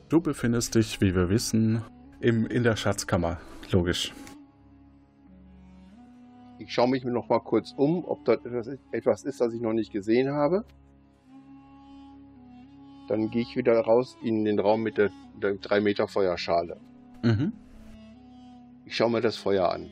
[0.09, 1.83] Du befindest dich, wie wir wissen,
[2.19, 3.39] im, in der Schatzkammer.
[3.71, 4.13] Logisch.
[6.57, 8.45] Ich schaue mich noch mal kurz um, ob dort
[8.91, 10.65] etwas ist, das ich noch nicht gesehen habe.
[13.07, 16.77] Dann gehe ich wieder raus in den Raum mit der, der 3 Meter Feuerschale.
[17.23, 17.53] Mhm.
[18.85, 19.89] Ich schaue mir das Feuer an.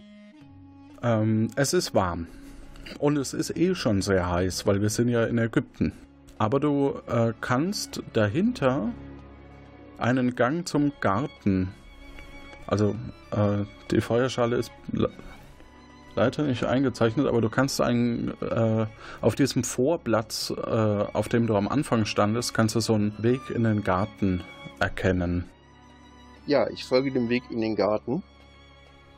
[1.01, 2.27] Ähm, es ist warm.
[2.99, 5.93] Und es ist eh schon sehr heiß, weil wir sind ja in Ägypten.
[6.37, 8.91] Aber du äh, kannst dahinter
[9.97, 11.69] einen Gang zum Garten.
[12.67, 12.95] Also
[13.31, 14.71] äh, die Feuerschale ist
[16.15, 18.85] leider nicht eingezeichnet, aber du kannst einen äh,
[19.21, 23.49] auf diesem Vorplatz, äh, auf dem du am Anfang standest, kannst du so einen Weg
[23.49, 24.43] in den Garten
[24.79, 25.45] erkennen.
[26.45, 28.23] Ja, ich folge dem Weg in den Garten.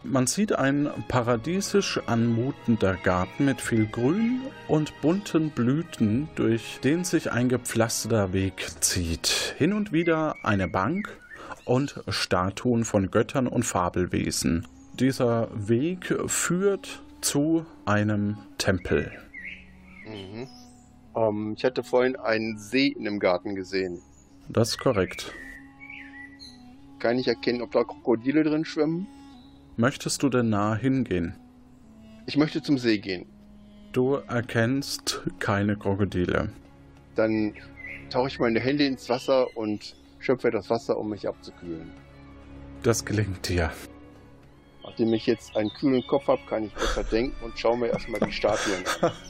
[0.03, 7.31] Man sieht ein paradiesisch anmutender Garten mit viel Grün und bunten Blüten, durch den sich
[7.31, 9.55] ein gepflasterter Weg zieht.
[9.57, 11.09] Hin und wieder eine Bank
[11.65, 14.67] und Statuen von Göttern und Fabelwesen.
[14.99, 19.11] Dieser Weg führt zu einem Tempel.
[20.05, 20.47] Mhm.
[21.17, 24.01] Ähm, ich hatte vorhin einen See in dem Garten gesehen.
[24.47, 25.33] Das ist korrekt.
[26.99, 29.05] Kann ich erkennen, ob da Krokodile drin schwimmen?
[29.75, 31.35] Möchtest du denn nah hingehen?
[32.25, 33.25] Ich möchte zum See gehen.
[33.91, 36.49] Du erkennst keine Krokodile.
[37.15, 37.53] Dann
[38.09, 41.91] tauche ich meine Hände ins Wasser und schöpfe das Wasser, um mich abzukühlen.
[42.81, 43.71] Das gelingt dir.
[44.85, 48.19] Nachdem ich jetzt einen kühlen Kopf habe, kann ich besser denken und schaue mir erstmal
[48.21, 49.11] die Statuen an.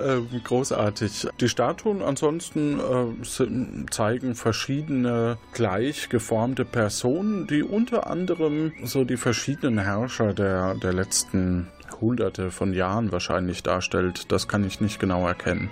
[0.00, 1.28] Ähm, großartig.
[1.40, 9.78] Die Statuen ansonsten äh, zeigen verschiedene gleich geformte Personen, die unter anderem so die verschiedenen
[9.78, 11.68] Herrscher der, der letzten
[12.02, 14.30] Hunderte von Jahren wahrscheinlich darstellt.
[14.30, 15.70] Das kann ich nicht genau erkennen.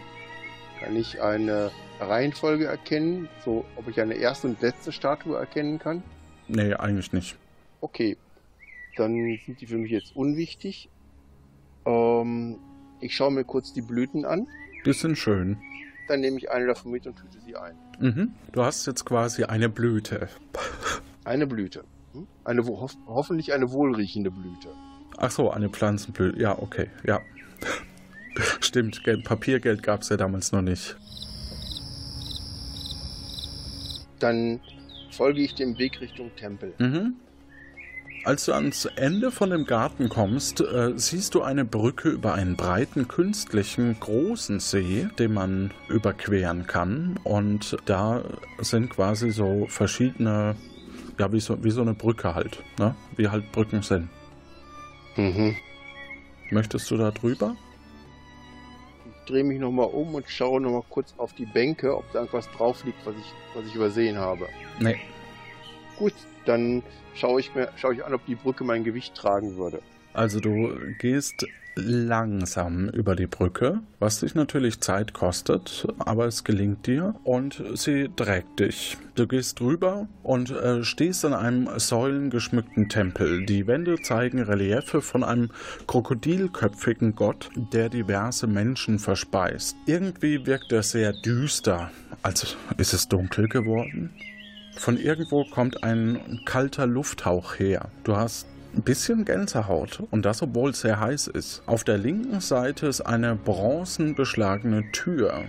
[0.82, 1.70] Kann ich eine
[2.00, 6.02] Reihenfolge erkennen, so ob ich eine erste und letzte Statue erkennen kann?
[6.48, 7.36] Nee, eigentlich nicht.
[7.82, 8.16] Okay,
[9.00, 10.90] dann sind die für mich jetzt unwichtig.
[11.86, 12.58] Ähm,
[13.00, 14.46] ich schaue mir kurz die Blüten an.
[14.84, 15.56] Die sind schön.
[16.08, 17.74] Dann nehme ich eine davon mit und tüte sie ein.
[17.98, 18.32] Mhm.
[18.52, 20.28] Du hast jetzt quasi eine Blüte.
[21.24, 21.84] Eine Blüte.
[22.12, 22.26] Hm?
[22.44, 24.68] Eine, ho hoffentlich eine wohlriechende Blüte.
[25.16, 26.40] Ach so, eine Pflanzenblüte.
[26.40, 27.20] Ja, okay, ja.
[28.60, 30.96] Stimmt, Geld, Papiergeld gab es ja damals noch nicht.
[34.18, 34.60] Dann
[35.10, 36.74] folge ich dem Weg Richtung Tempel.
[36.78, 37.16] Mhm.
[38.22, 42.54] Als du ans Ende von dem Garten kommst, äh, siehst du eine Brücke über einen
[42.54, 47.18] breiten, künstlichen, großen See, den man überqueren kann.
[47.24, 48.22] Und da
[48.58, 50.54] sind quasi so verschiedene,
[51.18, 52.94] ja, wie so, wie so eine Brücke halt, ne?
[53.16, 54.10] Wie halt Brücken sind.
[55.16, 55.56] Mhm.
[56.50, 57.56] Möchtest du da drüber?
[59.06, 62.50] Ich drehe mich nochmal um und schaue nochmal kurz auf die Bänke, ob da irgendwas
[62.50, 64.46] drauf liegt, was ich, was ich übersehen habe.
[64.78, 64.98] Nee.
[65.96, 66.14] Gut,
[66.50, 66.82] dann
[67.14, 69.80] schaue ich mir schaue ich an, ob die Brücke mein Gewicht tragen würde.
[70.12, 71.46] Also du gehst
[71.76, 78.10] langsam über die Brücke, was dich natürlich Zeit kostet, aber es gelingt dir und sie
[78.16, 78.98] trägt dich.
[79.14, 83.46] Du gehst drüber und äh, stehst an einem säulengeschmückten Tempel.
[83.46, 85.50] Die Wände zeigen Reliefe von einem
[85.86, 89.76] krokodilköpfigen Gott, der diverse Menschen verspeist.
[89.86, 91.90] Irgendwie wirkt er sehr düster.
[92.22, 94.10] Also ist es dunkel geworden?
[94.76, 97.90] Von irgendwo kommt ein kalter Lufthauch her.
[98.04, 101.62] Du hast ein bisschen Gänsehaut und das, obwohl es sehr heiß ist.
[101.66, 105.44] Auf der linken Seite ist eine bronzenbeschlagene Tür.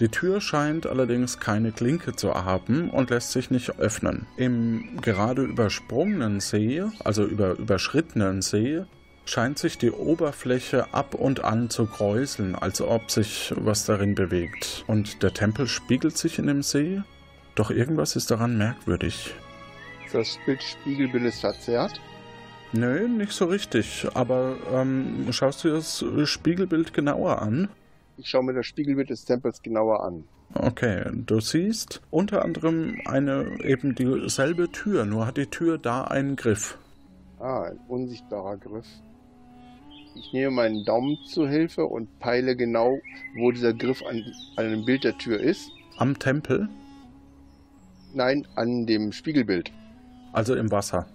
[0.00, 4.26] Die Tür scheint allerdings keine Klinke zu haben und lässt sich nicht öffnen.
[4.36, 8.82] Im gerade übersprungenen See, also über überschrittenen See,
[9.24, 14.84] scheint sich die Oberfläche ab und an zu kräuseln, als ob sich was darin bewegt.
[14.88, 17.02] Und der Tempel spiegelt sich in dem See,
[17.54, 19.34] doch irgendwas ist daran merkwürdig.
[20.12, 22.00] Das Bild Spiegelbild ist verzerrt.
[22.72, 24.06] Nö, nicht so richtig.
[24.14, 27.68] Aber ähm, schaust du dir das Spiegelbild genauer an?
[28.16, 30.24] Ich schaue mir das Spiegelbild des Tempels genauer an.
[30.54, 36.36] Okay, du siehst unter anderem eine eben dieselbe Tür, nur hat die Tür da einen
[36.36, 36.78] Griff.
[37.40, 38.86] Ah, ein unsichtbarer Griff.
[40.14, 42.98] Ich nehme meinen Daumen zur Hilfe und peile genau,
[43.36, 44.22] wo dieser Griff an,
[44.56, 45.70] an einem Bild der Tür ist.
[45.96, 46.68] Am Tempel?
[48.14, 49.72] Nein, an dem Spiegelbild.
[50.32, 51.06] Also im Wasser.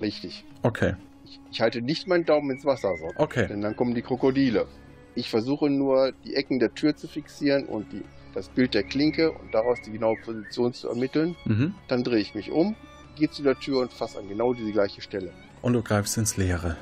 [0.00, 0.44] Richtig.
[0.62, 0.94] Okay.
[1.24, 3.46] Ich, ich halte nicht meinen Daumen ins Wasser, so, Okay.
[3.48, 4.66] denn dann kommen die Krokodile.
[5.14, 8.02] Ich versuche nur, die Ecken der Tür zu fixieren und die,
[8.34, 11.36] das Bild der Klinke und daraus die genaue Position zu ermitteln.
[11.44, 11.74] Mhm.
[11.88, 12.74] Dann drehe ich mich um,
[13.16, 15.32] gehe zu der Tür und fasse an genau diese gleiche Stelle.
[15.60, 16.76] Und du greifst ins Leere.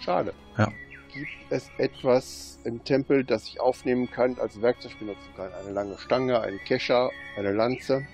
[0.00, 0.32] Schade.
[0.56, 0.72] Ja.
[1.12, 5.50] Gibt es etwas im Tempel, das ich aufnehmen kann, als Werkzeug benutzen kann?
[5.52, 8.06] Eine lange Stange, ein Kescher, eine Lanze?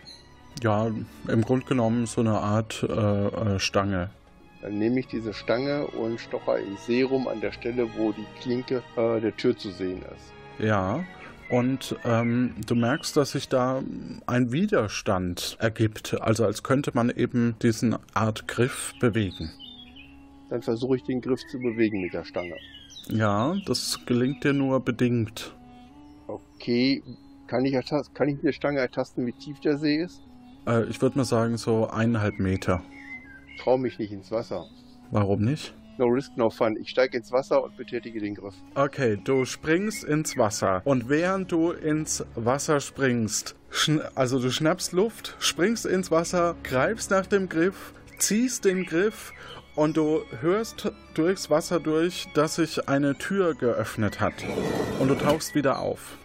[0.63, 0.91] Ja,
[1.29, 4.11] im Grunde genommen so eine Art äh, äh, Stange.
[4.63, 8.83] Dann nehme ich diese Stange und stocher im Serum an der Stelle, wo die Klinke
[8.97, 10.65] äh, der Tür zu sehen ist.
[10.65, 11.05] Ja.
[11.51, 13.83] Und ähm, du merkst, dass sich da
[14.27, 16.19] ein Widerstand ergibt.
[16.21, 19.51] Also als könnte man eben diesen Art Griff bewegen.
[20.49, 22.57] Dann versuche ich den Griff zu bewegen mit der Stange.
[23.09, 25.55] Ja, das gelingt dir nur bedingt.
[26.27, 27.03] Okay,
[27.47, 27.75] kann ich,
[28.15, 30.23] kann ich mit der Stange ertasten, wie tief der See ist?
[30.67, 32.83] Äh, ich würde mal sagen so eineinhalb Meter.
[33.61, 34.67] Trau mich nicht ins Wasser.
[35.11, 35.75] Warum nicht?
[35.97, 36.77] No risk, no fun.
[36.77, 38.55] Ich steige ins Wasser und betätige den Griff.
[38.75, 44.93] Okay, du springst ins Wasser und während du ins Wasser springst, schn also du schnappst
[44.93, 49.33] Luft, springst ins Wasser, greifst nach dem Griff, ziehst den Griff
[49.77, 54.35] und du hörst durchs Wasser durch, dass sich eine Tür geöffnet hat
[54.99, 56.19] und du tauchst wieder auf.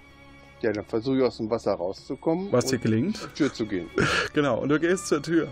[0.62, 3.18] Ja, dann versuche ich aus dem Wasser rauszukommen Was dir gelingt?
[3.18, 3.90] zur Tür zu gehen.
[4.34, 5.48] Genau, und du gehst zur Tür.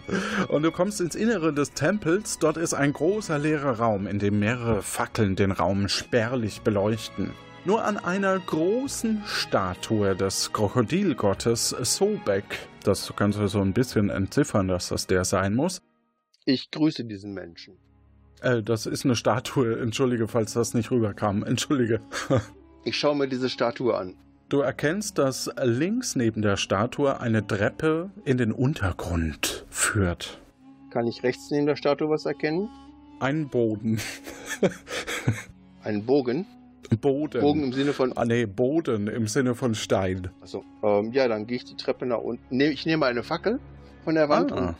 [0.50, 2.40] Und du kommst ins Innere des Tempels.
[2.40, 7.32] Dort ist ein großer leerer Raum, in dem mehrere Fackeln den Raum spärlich beleuchten.
[7.66, 12.46] Nur an einer großen Statue des Krokodilgottes Sobek,
[12.84, 15.82] das kannst du so ein bisschen entziffern, dass das der sein muss.
[16.46, 17.78] Ich grüße diesen Menschen.
[18.42, 22.02] Äh, das ist eine Statue, entschuldige, falls das nicht rüberkam, entschuldige.
[22.84, 24.16] Ich schaue mir diese Statue an.
[24.50, 30.40] Du erkennst, dass links neben der Statue eine Treppe in den Untergrund führt.
[30.92, 32.70] Kann ich rechts neben der Statue was erkennen?
[33.20, 34.00] Ein Boden.
[35.84, 36.46] Einen Bogen.
[37.02, 37.42] Boden.
[37.42, 38.14] Bogen im Sinne von.
[38.16, 40.30] Ah, nee, Boden im Sinne von Stein.
[40.42, 40.64] Achso.
[40.82, 42.62] Ähm, ja, dann gehe ich die Treppe nach unten.
[42.62, 43.60] Ich nehme eine Fackel
[44.06, 44.76] von der Wand Ah.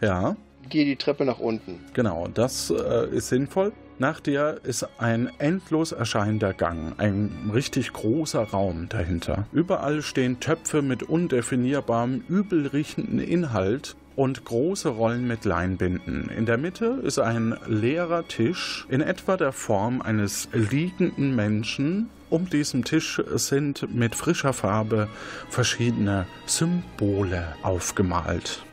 [0.00, 0.36] Ja,
[0.70, 1.78] gehe die Treppe nach unten.
[1.92, 2.26] genau.
[2.32, 3.72] Das äh, ist sinnvoll.
[4.00, 9.44] Nach dir ist ein endlos erscheinender Gang, ein richtig großer Raum dahinter.
[9.52, 16.30] Überall stehen Töpfe mit undefinierbarem, übel riechenden Inhalt und große Rollen mit Leinbinden.
[16.30, 22.08] In der Mitte ist ein leerer Tisch in etwa der Form eines liegenden Menschen.
[22.30, 25.08] Um diesen Tisch sind mit frischer Farbe
[25.50, 28.64] verschiedene Symbole aufgemalt.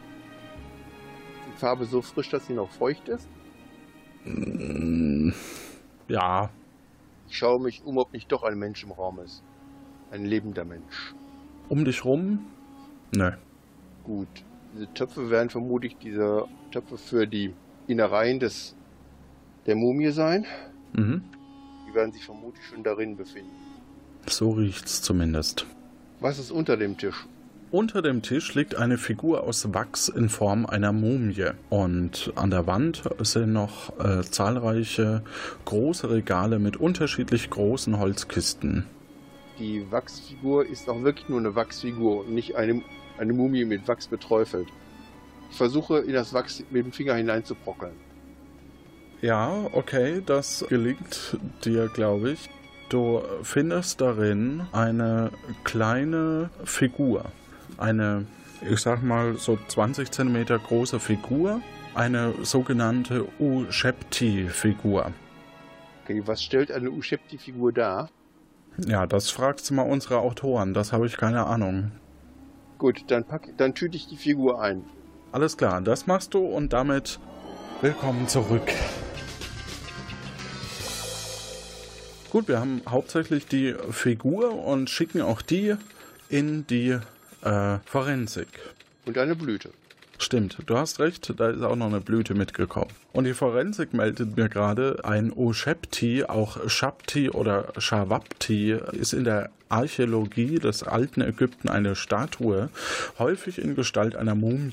[1.53, 3.27] Die Farbe so frisch, dass sie noch feucht ist.
[6.07, 6.49] Ja,
[7.29, 9.43] Ich schaue mich um, ob nicht doch ein Mensch im Raum ist.
[10.11, 11.13] Ein lebender Mensch.
[11.69, 12.45] um dich rum?
[13.13, 13.31] Nö.
[14.05, 14.27] Gut.
[14.73, 17.53] Diese Töpfe werden vermutlich diese Töpfe für die
[17.87, 18.75] Innereien des
[19.65, 20.45] der Mumie sein.
[20.93, 21.23] Mhm.
[21.89, 23.51] Die werden sich vermutlich schon darin befinden.
[24.27, 25.65] So riecht's zumindest.
[26.21, 27.25] Was ist unter dem Tisch?
[27.69, 31.51] Unter dem Tisch liegt eine Figur aus Wachs in Form einer Mumie.
[31.69, 35.21] Und an der Wand sind noch äh, zahlreiche
[35.65, 38.85] große Regale mit unterschiedlich großen Holzkisten.
[39.59, 42.81] Die Wachsfigur ist auch wirklich nur eine Wachsfigur und nicht eine,
[43.17, 44.69] eine Mumie mit Wachs beträufelt.
[45.51, 47.95] Ich versuche, in das Wachs mit dem Finger hineinzubrockeln.
[49.21, 52.49] Ja, okay, das gelingt dir, glaube ich.
[52.87, 55.31] Du findest darin eine
[55.65, 57.25] kleine Figur.
[57.77, 58.25] Eine,
[58.67, 61.61] ich sag mal, so 20 Zentimeter große Figur.
[61.93, 65.11] Eine sogenannte Ushepti-Figur.
[66.03, 68.09] Okay, was stellt eine Ushepti-Figur dar?
[68.85, 71.91] Ja, das fragst du mal unsere Autoren, das habe ich keine Ahnung.
[72.77, 74.83] Gut, dann, pack, dann tüte ich die Figur ein.
[75.31, 77.19] Alles klar, das machst du und damit
[77.81, 78.71] willkommen zurück.
[82.29, 85.75] Gut, wir haben hauptsächlich die Figur und schicken auch die
[86.29, 86.99] in die
[87.47, 88.47] äh, Forensik.
[89.05, 89.69] Und eine Blüte.
[90.19, 92.91] Stimmt, du hast recht, da ist auch noch eine Blüte mitgekommen.
[93.13, 99.51] Und die Forensik meldet mir gerade, ein Oshepti, auch Shabti oder Shawapti, ist in der
[99.69, 102.69] Archäologie des alten Ägypten eine Statue,
[103.19, 104.71] häufig in Gestalt einer Mumie,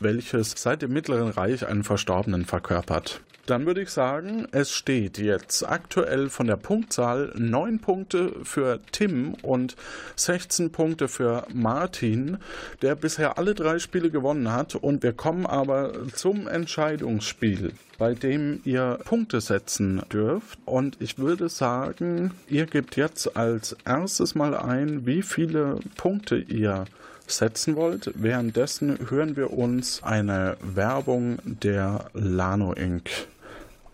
[0.00, 3.20] welches seit dem Mittleren Reich einen Verstorbenen verkörpert.
[3.48, 9.32] Dann würde ich sagen, es steht jetzt aktuell von der Punktzahl 9 Punkte für Tim
[9.40, 9.74] und
[10.16, 12.36] 16 Punkte für Martin,
[12.82, 14.74] der bisher alle drei Spiele gewonnen hat.
[14.74, 17.72] Und wir kommen aber zum Entscheidungsspiel.
[17.96, 20.58] bei dem ihr Punkte setzen dürft.
[20.64, 26.84] Und ich würde sagen, ihr gebt jetzt als erstes mal ein, wie viele Punkte ihr
[27.26, 28.12] setzen wollt.
[28.14, 33.10] Währenddessen hören wir uns eine Werbung der Lano Inc.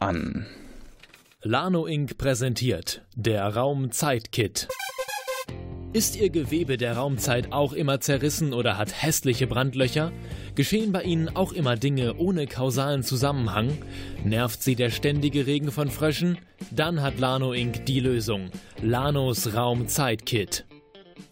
[0.05, 0.45] an.
[1.43, 2.19] Lano Inc.
[2.19, 4.69] präsentiert der Raumzeit-Kit.
[5.95, 10.13] Ist Ihr Gewebe der Raumzeit auch immer zerrissen oder hat hässliche Brandlöcher?
[10.57, 13.79] Geschehen bei Ihnen auch immer Dinge ohne kausalen Zusammenhang?
[14.25, 16.37] Nervt Sie der ständige Regen von Fröschen?
[16.71, 17.87] Dann hat Lano Inc.
[17.87, 18.51] die Lösung.
[18.83, 20.67] Lanos Raumzeit-Kit.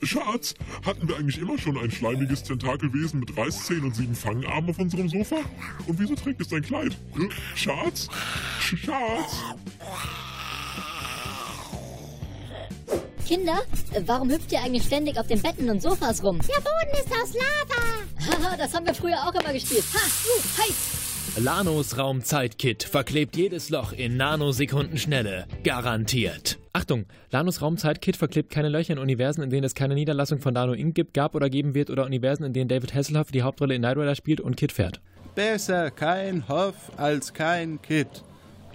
[0.02, 0.54] Schatz,
[0.84, 5.08] hatten wir eigentlich immer schon ein schleimiges Tentakelwesen mit Reißzähnen und sieben Fangarmen auf unserem
[5.08, 5.36] Sofa?
[5.86, 6.96] Und wieso trägt es dein Kleid?
[7.14, 7.30] Hm?
[7.54, 8.08] Schatz?
[8.60, 9.42] Schatz?
[13.26, 13.62] Kinder,
[14.06, 16.38] warum hüpft ihr eigentlich ständig auf den Betten und Sofas rum?
[16.40, 18.48] Der Boden ist aus Lava.
[18.48, 19.84] Haha, das haben wir früher auch immer gespielt.
[19.94, 21.01] Ha, uh, heiß.
[21.38, 25.46] Lanos Raumzeit-Kit verklebt jedes Loch in Nanosekundenschnelle.
[25.64, 26.58] Garantiert.
[26.74, 30.74] Achtung, Lanos Raumzeit-Kit verklebt keine Löcher in Universen, in denen es keine Niederlassung von Lano
[30.74, 30.94] Inc.
[30.94, 33.96] gibt, gab oder geben wird oder Universen, in denen David Hasselhoff die Hauptrolle in Knight
[33.96, 35.00] Rider spielt und Kit fährt.
[35.34, 38.24] Besser kein Hoff als kein Kit.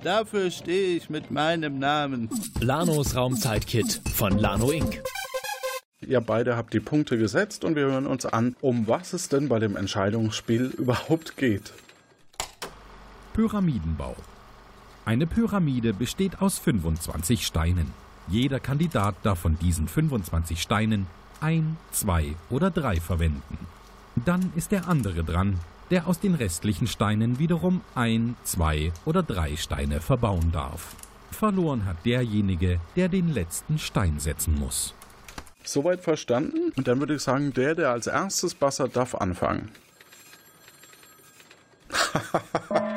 [0.03, 2.27] Dafür stehe ich mit meinem Namen.
[2.59, 5.03] Lanos Raumzeit-Kit von Lano Inc.
[6.01, 9.47] Ihr beide habt die Punkte gesetzt und wir hören uns an, um was es denn
[9.47, 11.73] bei dem Entscheidungsspiel überhaupt geht.
[13.37, 14.15] Pyramidenbau.
[15.05, 17.93] Eine Pyramide besteht aus 25 Steinen.
[18.27, 21.05] Jeder Kandidat darf von diesen 25 Steinen
[21.39, 23.59] ein, zwei oder drei verwenden.
[24.15, 25.59] Dann ist der andere dran,
[25.91, 30.95] der aus den restlichen Steinen wiederum ein, zwei oder drei Steine verbauen darf.
[31.29, 34.95] Verloren hat derjenige, der den letzten Stein setzen muss.
[35.63, 36.71] Soweit verstanden?
[36.75, 39.69] Und dann würde ich sagen, der, der als erstes bassert, darf anfangen.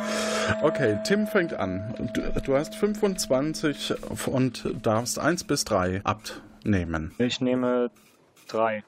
[0.62, 1.94] okay, Tim fängt an.
[2.14, 3.94] Du, du, hast 25
[4.26, 7.12] und darfst 1 bis 3 abnehmen.
[7.18, 7.90] Ich nehme
[8.48, 8.82] 3.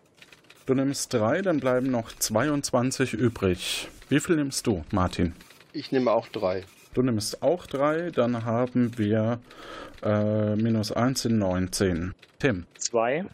[0.66, 3.88] Du nimmst 3, dann bleiben noch 22 übrig.
[4.08, 5.34] Wie viel nimmst du, Martin?
[5.72, 6.64] Ich nehme auch 3.
[6.94, 9.40] Du nimmst auch 3, dann haben wir
[10.02, 12.14] äh, minus 1 sind 19.
[12.38, 12.66] Tim?
[12.78, 13.24] 2.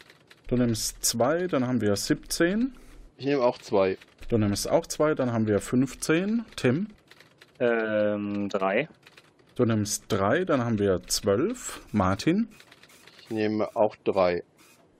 [0.47, 2.73] Du nimmst 2, dann haben wir 17.
[3.17, 3.97] Ich nehme auch 2.
[4.29, 6.45] Du nimmst auch 2, dann haben wir 15.
[6.55, 6.87] Tim?
[7.59, 8.87] Ähm, 3.
[9.55, 11.81] Du nimmst 3, dann haben wir 12.
[11.91, 12.47] Martin?
[13.21, 14.43] Ich nehme auch 3.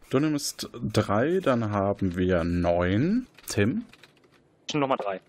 [0.10, 3.28] Du nimmst 3, dann haben wir 9.
[3.48, 3.86] Tim?
[4.74, 5.22] Nochmal 3.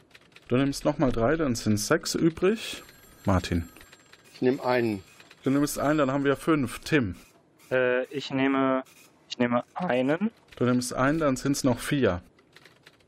[0.49, 2.83] Du nimmst nochmal 3, dann sind 6 übrig.
[3.25, 3.69] Martin?
[4.35, 5.03] Ich nehme einen.
[5.45, 6.81] Du nimmst einen, dann haben wir 5.
[6.81, 7.15] Tim?
[7.71, 8.83] Äh, ich nehme,
[9.29, 10.31] ich nehme einen.
[10.57, 12.21] Du nimmst einen, dann sind es noch 4.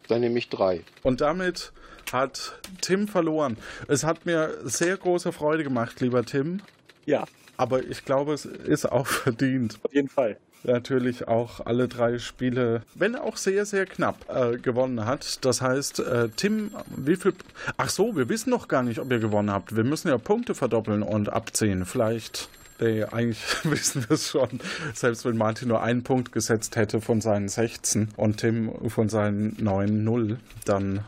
[0.08, 0.82] Dann nehme ich 3.
[1.02, 1.72] Und damit
[2.12, 3.56] hat Tim verloren.
[3.88, 6.60] Es hat mir sehr große Freude gemacht, lieber Tim.
[7.06, 7.24] Ja.
[7.56, 9.78] Aber ich glaube, es ist auch verdient.
[9.82, 15.06] Auf jeden Fall natürlich auch alle drei Spiele, wenn auch sehr, sehr knapp, äh, gewonnen
[15.06, 15.44] hat.
[15.44, 17.34] Das heißt, äh, Tim, wie viel.
[17.76, 19.76] Ach so, wir wissen noch gar nicht, ob ihr gewonnen habt.
[19.76, 21.84] Wir müssen ja Punkte verdoppeln und abziehen.
[21.84, 22.48] Vielleicht.
[22.80, 24.60] Nee, eigentlich wissen wir es schon.
[24.94, 29.56] Selbst wenn Martin nur einen Punkt gesetzt hätte von seinen 16 und Tim von seinen
[29.56, 31.00] 9-0, dann.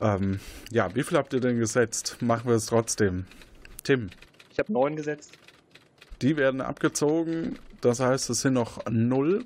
[0.00, 0.40] Ähm,
[0.70, 2.16] ja, wie viel habt ihr denn gesetzt?
[2.20, 3.26] Machen wir es trotzdem.
[3.84, 4.10] Tim.
[4.50, 5.32] Ich habe 9 gesetzt.
[6.22, 7.58] Die werden abgezogen.
[7.80, 9.44] Das heißt, es sind noch 0.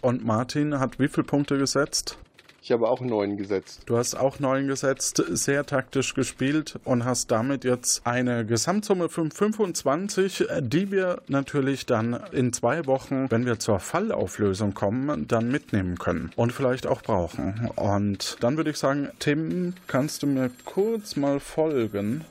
[0.00, 2.18] Und Martin hat wie viele Punkte gesetzt?
[2.66, 3.82] Ich habe auch 9 gesetzt.
[3.86, 9.30] Du hast auch 9 gesetzt, sehr taktisch gespielt und hast damit jetzt eine Gesamtsumme von
[9.30, 15.96] 25, die wir natürlich dann in zwei Wochen, wenn wir zur Fallauflösung kommen, dann mitnehmen
[15.96, 17.70] können und vielleicht auch brauchen.
[17.76, 22.24] Und dann würde ich sagen, Tim, kannst du mir kurz mal folgen?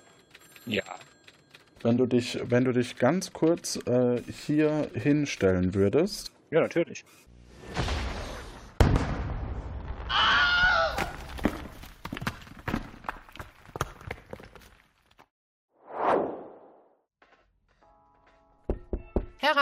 [0.65, 0.83] Ja.
[1.81, 6.33] Wenn du dich, wenn du dich ganz kurz äh, hier hinstellen würdest.
[6.51, 7.05] Ja, natürlich.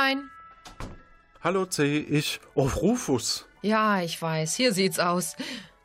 [0.04, 0.30] Herein.
[1.42, 2.42] Hallo C, ich.
[2.56, 3.46] Oh, Rufus.
[3.62, 4.56] Ja, ich weiß.
[4.56, 5.36] Hier sieht's aus.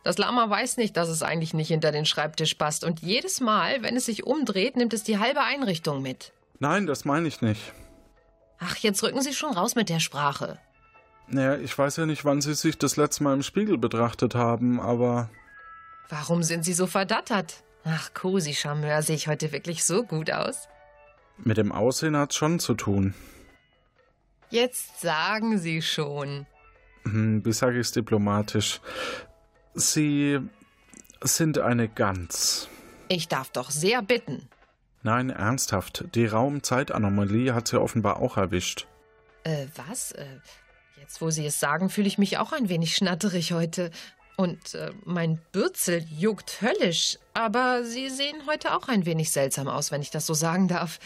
[0.03, 2.85] Das Lama weiß nicht, dass es eigentlich nicht hinter den Schreibtisch passt.
[2.85, 6.33] Und jedes Mal, wenn es sich umdreht, nimmt es die halbe Einrichtung mit.
[6.59, 7.73] Nein, das meine ich nicht.
[8.59, 10.59] Ach, jetzt rücken Sie schon raus mit der Sprache.
[11.29, 14.81] Naja, ich weiß ja nicht, wann Sie sich das letzte Mal im Spiegel betrachtet haben,
[14.81, 15.29] aber.
[16.09, 17.63] Warum sind Sie so verdattert?
[17.85, 20.69] Ach, Cosi Charmeur, sehe ich heute wirklich so gut aus?
[21.37, 23.15] Mit dem Aussehen hat's schon zu tun.
[24.51, 26.47] Jetzt sagen Sie schon.
[27.05, 28.81] Wie sage ich's diplomatisch?
[29.75, 30.39] Sie
[31.23, 32.69] sind eine Gans.
[33.09, 34.49] Ich darf doch sehr bitten.
[35.03, 36.05] Nein, ernsthaft.
[36.15, 38.87] Die Raumzeitanomalie hat sie offenbar auch erwischt.
[39.45, 40.13] Äh, was?
[40.13, 40.27] Äh,
[41.01, 43.91] jetzt, wo Sie es sagen, fühle ich mich auch ein wenig schnatterig heute.
[44.37, 47.19] Und äh, mein Bürzel juckt höllisch.
[47.35, 50.99] Aber Sie sehen heute auch ein wenig seltsam aus, wenn ich das so sagen darf.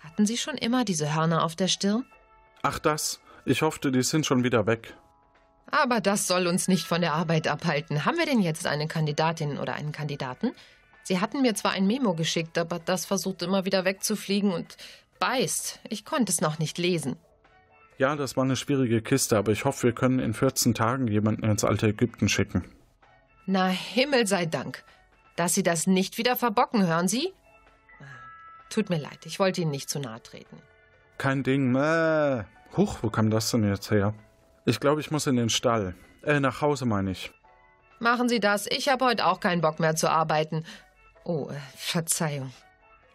[0.00, 2.04] Hatten Sie schon immer diese Hörner auf der Stirn?
[2.62, 3.20] Ach das.
[3.44, 4.94] Ich hoffte, die sind schon wieder weg.
[5.70, 8.04] Aber das soll uns nicht von der Arbeit abhalten.
[8.04, 10.52] Haben wir denn jetzt eine Kandidatin oder einen Kandidaten?
[11.02, 14.76] Sie hatten mir zwar ein Memo geschickt, aber das versucht immer wieder wegzufliegen und
[15.18, 15.80] beißt.
[15.88, 17.16] Ich konnte es noch nicht lesen.
[17.98, 21.44] Ja, das war eine schwierige Kiste, aber ich hoffe, wir können in 14 Tagen jemanden
[21.44, 22.64] ins alte Ägypten schicken.
[23.46, 24.84] Na, Himmel sei Dank.
[25.36, 27.32] Dass Sie das nicht wieder verbocken, hören Sie?
[28.70, 30.60] Tut mir leid, ich wollte Ihnen nicht zu nahe treten.
[31.18, 31.74] Kein Ding.
[31.74, 32.44] Äh.
[32.76, 34.14] Huch, wo kam das denn jetzt her?
[34.64, 35.94] Ich glaube, ich muss in den Stall.
[36.22, 37.32] Äh, nach Hause meine ich.
[37.98, 38.66] Machen Sie das.
[38.66, 40.64] Ich habe heute auch keinen Bock mehr zu arbeiten.
[41.24, 42.52] Oh, äh, Verzeihung.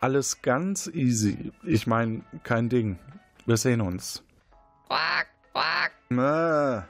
[0.01, 1.53] Alles ganz easy.
[1.63, 2.99] Ich meine, kein Ding.
[3.45, 4.21] Wir sehen uns.
[4.87, 5.91] Quack, quack.
[6.09, 6.81] Mäh.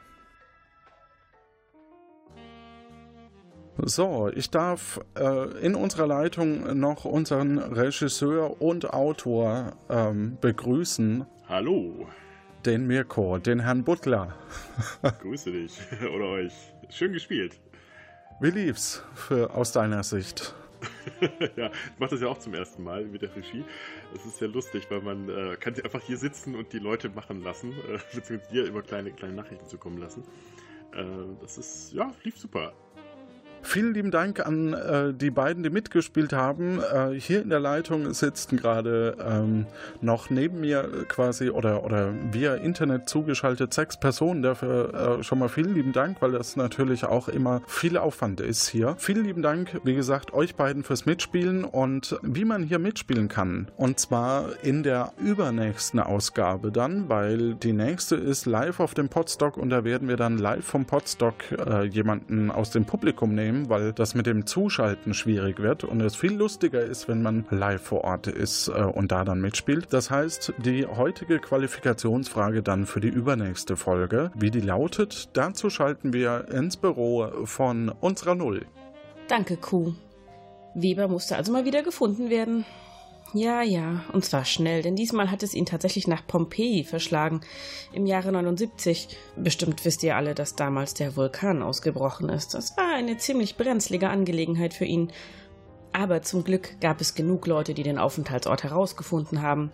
[3.77, 11.25] So, ich darf äh, in unserer Leitung noch unseren Regisseur und Autor ähm, begrüßen.
[11.49, 12.07] Hallo.
[12.65, 14.35] Den Mirko, den Herrn Butler.
[15.21, 15.79] Grüße dich
[16.15, 16.53] oder euch.
[16.89, 17.59] Schön gespielt.
[18.39, 20.53] Wie lief's für, aus deiner Sicht?
[21.55, 23.65] ja, ich mache das ja auch zum ersten Mal mit der Regie.
[24.15, 27.41] Es ist sehr lustig, weil man äh, kann einfach hier sitzen und die Leute machen
[27.41, 30.23] lassen, äh, beziehungsweise dir immer kleine, kleine Nachrichten zukommen lassen.
[30.93, 31.03] Äh,
[31.41, 32.73] das ist, ja, lief super.
[33.65, 36.79] Vielen lieben Dank an äh, die beiden, die mitgespielt haben.
[36.79, 39.65] Äh, hier in der Leitung sitzen gerade ähm,
[40.01, 44.43] noch neben mir quasi oder, oder via Internet zugeschaltet sechs Personen.
[44.43, 48.67] Dafür äh, schon mal vielen lieben Dank, weil das natürlich auch immer viel Aufwand ist
[48.67, 48.95] hier.
[48.97, 53.71] Vielen lieben Dank, wie gesagt, euch beiden fürs Mitspielen und wie man hier mitspielen kann.
[53.77, 59.57] Und zwar in der übernächsten Ausgabe dann, weil die nächste ist live auf dem Podstock
[59.57, 63.69] und da werden wir dann live vom Podstock äh, jemanden aus dem Publikum nehmen nehmen,
[63.69, 67.81] weil das mit dem Zuschalten schwierig wird und es viel lustiger ist, wenn man live
[67.81, 69.87] vor Ort ist äh, und da dann mitspielt.
[69.91, 76.13] Das heißt, die heutige Qualifikationsfrage dann für die übernächste Folge, wie die lautet, dazu schalten
[76.13, 78.65] wir ins Büro von unserer Null.
[79.27, 79.93] Danke, Kuh.
[80.75, 82.65] Weber musste also mal wieder gefunden werden.
[83.35, 87.41] Ja, ja, und zwar schnell, denn diesmal hat es ihn tatsächlich nach Pompeji verschlagen.
[87.91, 89.07] Im Jahre 79.
[89.35, 92.53] Bestimmt wisst ihr alle, dass damals der Vulkan ausgebrochen ist.
[92.53, 95.11] Das war eine ziemlich brenzlige Angelegenheit für ihn.
[95.93, 99.71] Aber zum Glück gab es genug Leute, die den Aufenthaltsort herausgefunden haben.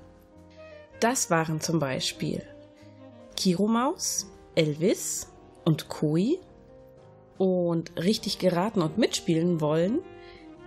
[1.02, 2.42] Das waren zum Beispiel
[3.36, 5.34] Kiromaus, Elvis
[5.66, 6.38] und Koi.
[7.38, 10.00] Und richtig geraten und mitspielen wollen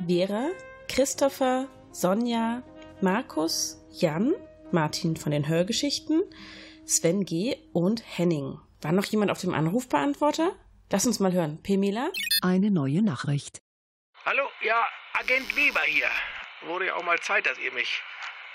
[0.06, 0.48] Vera,
[0.88, 2.62] Christopher, Sonja,
[3.02, 4.32] Markus, Jan,
[4.70, 6.22] Martin von den Hörgeschichten,
[6.86, 7.56] Sven G.
[7.72, 8.60] und Henning.
[8.80, 10.54] War noch jemand auf dem Anrufbeantworter?
[10.88, 11.60] Lass uns mal hören.
[11.64, 12.12] Pemela?
[12.42, 13.60] Eine neue Nachricht.
[14.24, 16.06] Hallo, ja, Agent Weber hier.
[16.66, 18.00] Wurde ja auch mal Zeit, dass ihr mich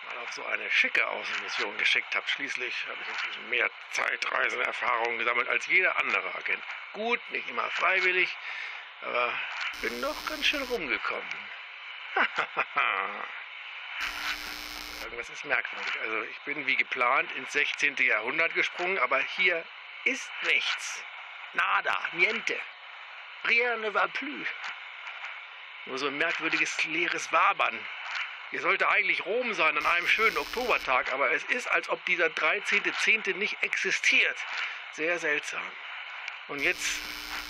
[0.05, 2.29] mal auf so eine schicke Außenmission geschickt habt.
[2.29, 6.63] Schließlich habe ich inzwischen mehr Zeitreisenerfahrung gesammelt als jeder andere Agent.
[6.93, 8.29] Gut, nicht immer freiwillig,
[9.01, 9.33] aber
[9.81, 11.35] bin doch ganz schön rumgekommen.
[15.03, 15.99] Irgendwas ist merkwürdig.
[16.01, 17.95] Also ich bin wie geplant ins 16.
[17.97, 19.63] Jahrhundert gesprungen, aber hier
[20.05, 21.03] ist nichts.
[21.53, 22.59] Nada, niente.
[23.45, 24.47] Rien ne va plus.
[25.85, 27.79] Nur so ein merkwürdiges leeres Wabern.
[28.51, 32.27] Hier sollte eigentlich Rom sein an einem schönen Oktobertag, aber es ist, als ob dieser
[32.27, 33.35] 13.10.
[33.35, 34.37] nicht existiert.
[34.93, 35.63] Sehr seltsam.
[36.49, 36.99] Und jetzt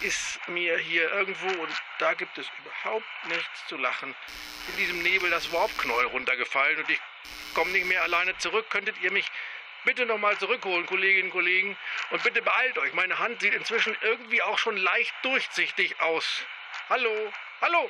[0.02, 4.16] ist mir hier irgendwo, und da gibt es überhaupt nichts zu lachen,
[4.72, 7.00] in diesem Nebel das Warpknäuel runtergefallen und ich
[7.54, 8.70] komme nicht mehr alleine zurück.
[8.70, 9.30] Könntet ihr mich
[9.86, 11.78] bitte nochmal zurückholen, Kolleginnen und Kollegen?
[12.12, 12.94] Und bitte beeilt euch.
[12.94, 16.26] Meine Hand sieht inzwischen irgendwie auch schon leicht durchsichtig aus.
[16.90, 17.32] Hallo?
[17.62, 17.90] Hallo?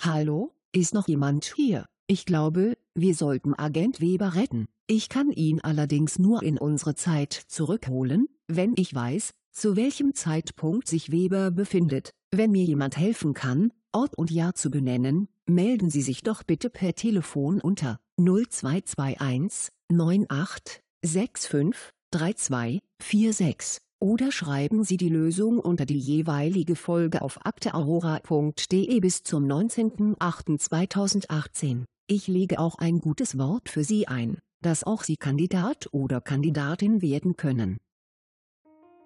[0.00, 0.54] Hallo?
[0.72, 1.86] Ist noch jemand hier?
[2.06, 4.66] Ich glaube, wir sollten Agent Weber retten.
[4.86, 10.88] Ich kann ihn allerdings nur in unsere Zeit zurückholen, wenn ich weiß, zu welchem Zeitpunkt
[10.88, 12.10] sich Weber befindet.
[12.30, 16.68] Wenn mir jemand helfen kann, Ort und Jahr zu benennen, melden Sie sich doch bitte
[16.68, 25.98] per Telefon unter 0221 98 65 32 46 oder schreiben Sie die Lösung unter die
[25.98, 31.84] jeweilige Folge auf akteaurora.de bis zum 19.08.2018.
[32.06, 37.00] Ich lege auch ein gutes Wort für Sie ein, dass auch Sie Kandidat oder Kandidatin
[37.00, 37.78] werden können.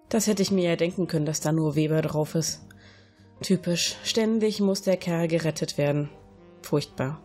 [0.09, 2.65] Das hätte ich mir ja denken können, dass da nur Weber drauf ist.
[3.41, 3.95] Typisch.
[4.03, 6.09] Ständig muss der Kerl gerettet werden.
[6.61, 7.21] Furchtbar.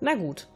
[0.00, 0.48] Na gut.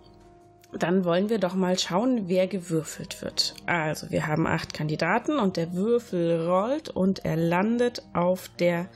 [0.79, 3.55] Dann wollen wir doch mal schauen, wer gewürfelt wird.
[3.67, 8.89] Also, wir haben acht Kandidaten und der Würfel rollt und er landet auf der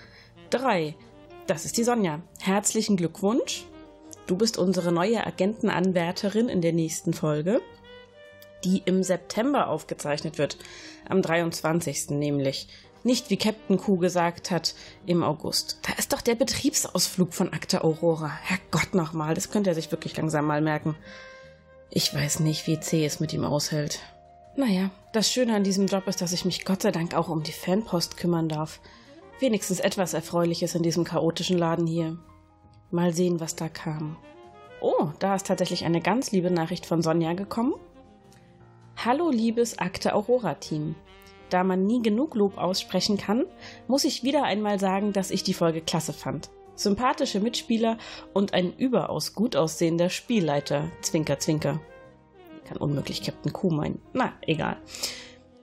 [0.51, 0.95] 3.
[1.47, 2.23] Das ist die Sonja.
[2.41, 3.67] Herzlichen Glückwunsch.
[4.27, 7.61] Du bist unsere neue Agentenanwärterin in der nächsten Folge,
[8.67, 10.59] die im September aufgezeichnet wird.
[11.09, 12.11] Am 23.
[12.11, 12.67] nämlich.
[13.05, 14.75] Nicht wie Captain Q gesagt hat,
[15.07, 15.79] im August.
[15.83, 18.29] Da ist doch der Betriebsausflug von Akte Aurora.
[18.43, 20.97] Herrgott nochmal, das könnte er sich wirklich langsam mal merken.
[21.91, 24.01] Ich weiß nicht, wie C es mit ihm aushält.
[24.57, 27.45] Naja, das Schöne an diesem Job ist, dass ich mich Gott sei Dank auch um
[27.45, 28.81] die Fanpost kümmern darf.
[29.39, 32.19] Wenigstens etwas Erfreuliches in diesem chaotischen Laden hier.
[32.91, 34.17] Mal sehen, was da kam.
[34.81, 37.75] Oh, da ist tatsächlich eine ganz liebe Nachricht von Sonja gekommen.
[39.05, 40.95] Hallo, liebes Akte Aurora-Team.
[41.51, 43.45] Da man nie genug Lob aussprechen kann,
[43.89, 46.49] muss ich wieder einmal sagen, dass ich die Folge klasse fand.
[46.75, 47.99] Sympathische Mitspieler
[48.33, 50.91] und ein überaus gut aussehender Spielleiter.
[51.03, 51.81] Zwinker, zwinker.
[52.65, 54.01] Kann unmöglich Captain Q meinen.
[54.15, 54.79] Na, egal.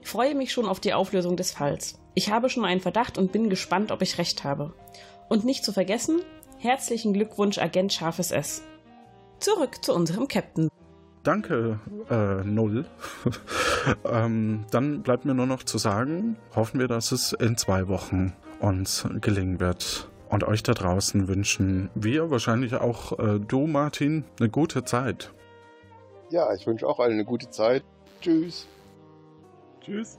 [0.00, 1.98] Ich freue mich schon auf die Auflösung des Falls.
[2.14, 4.72] Ich habe schon einen Verdacht und bin gespannt, ob ich recht habe.
[5.28, 6.22] Und nicht zu vergessen,
[6.58, 8.62] herzlichen Glückwunsch, Agent Scharfes S.
[9.40, 10.70] Zurück zu unserem Captain.
[11.24, 12.84] Danke, äh, Null.
[14.04, 18.34] ähm, dann bleibt mir nur noch zu sagen, hoffen wir, dass es in zwei Wochen
[18.60, 20.08] uns gelingen wird.
[20.28, 25.32] Und euch da draußen wünschen wir, wahrscheinlich auch äh, du, Martin, eine gute Zeit.
[26.30, 27.82] Ja, ich wünsche auch allen eine gute Zeit.
[28.20, 28.66] Tschüss.
[29.80, 30.18] Tschüss.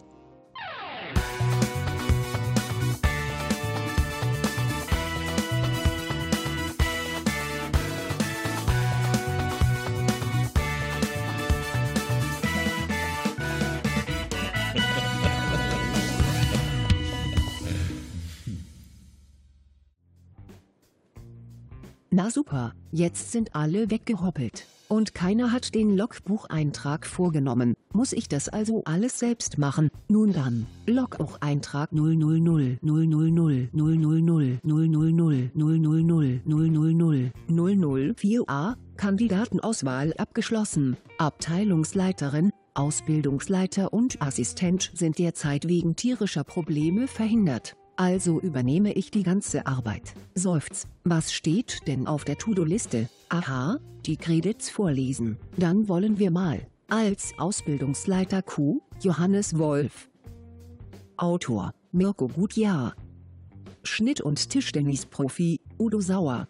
[22.17, 24.67] Na super, jetzt sind alle weggehoppelt.
[24.87, 27.73] Und keiner hat den Logbucheintrag vorgenommen.
[27.91, 29.89] Muss ich das also alles selbst machen?
[30.07, 34.55] Nun dann, Logbucheintrag 000 000 000 000 000 000
[37.49, 40.95] 004a, Kandidatenauswahl abgeschlossen.
[41.17, 47.75] Abteilungsleiterin, Ausbildungsleiter und Assistent sind derzeit wegen tierischer Probleme verhindert.
[47.97, 50.13] Also übernehme ich die ganze Arbeit.
[50.33, 50.85] Seufz.
[51.03, 53.09] Was steht denn auf der To-Do-Liste?
[53.29, 55.37] Aha, die Credits vorlesen.
[55.57, 56.67] Dann wollen wir mal.
[56.89, 60.09] Als Ausbildungsleiter Q, Johannes Wolf.
[61.17, 62.95] Autor, Mirko Gutjahr.
[63.83, 66.47] Schnitt- und Tischtennisprofi, Udo Sauer.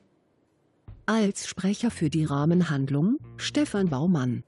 [1.06, 4.44] Als Sprecher für die Rahmenhandlung, Stefan Baumann.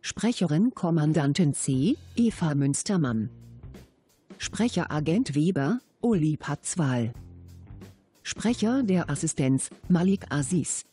[0.00, 3.30] Sprecherin Kommandantin C, Eva Münstermann.
[4.44, 7.14] Sprecher Agent Weber, Uli Patzwal.
[8.22, 10.84] Sprecher der Assistenz, Malik Aziz.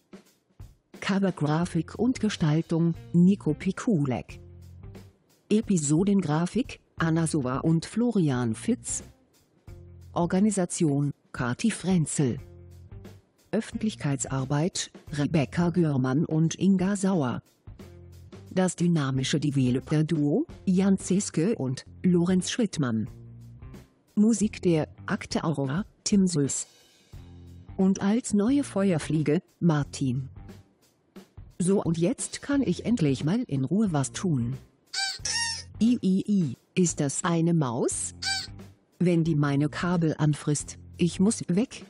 [1.02, 4.40] Covergrafik und Gestaltung, Nico Pikulek.
[5.50, 9.04] Episodengrafik, Anna Sova und Florian Fitz.
[10.14, 12.40] Organisation, Kati Frenzel.
[13.52, 17.42] Öffentlichkeitsarbeit, Rebecca Görmann und Inga Sauer.
[18.50, 23.10] Das dynamische Developer-Duo, Jan Zeske und Lorenz Schrittmann.
[24.22, 26.68] Musik der Akte Aurora, Tim Süß.
[27.76, 30.30] Und als neue Feuerfliege, Martin.
[31.58, 34.58] So und jetzt kann ich endlich mal in Ruhe was tun.
[35.80, 38.14] Iii, ist das eine Maus?
[39.00, 41.84] Wenn die meine Kabel anfrisst, ich muss weg.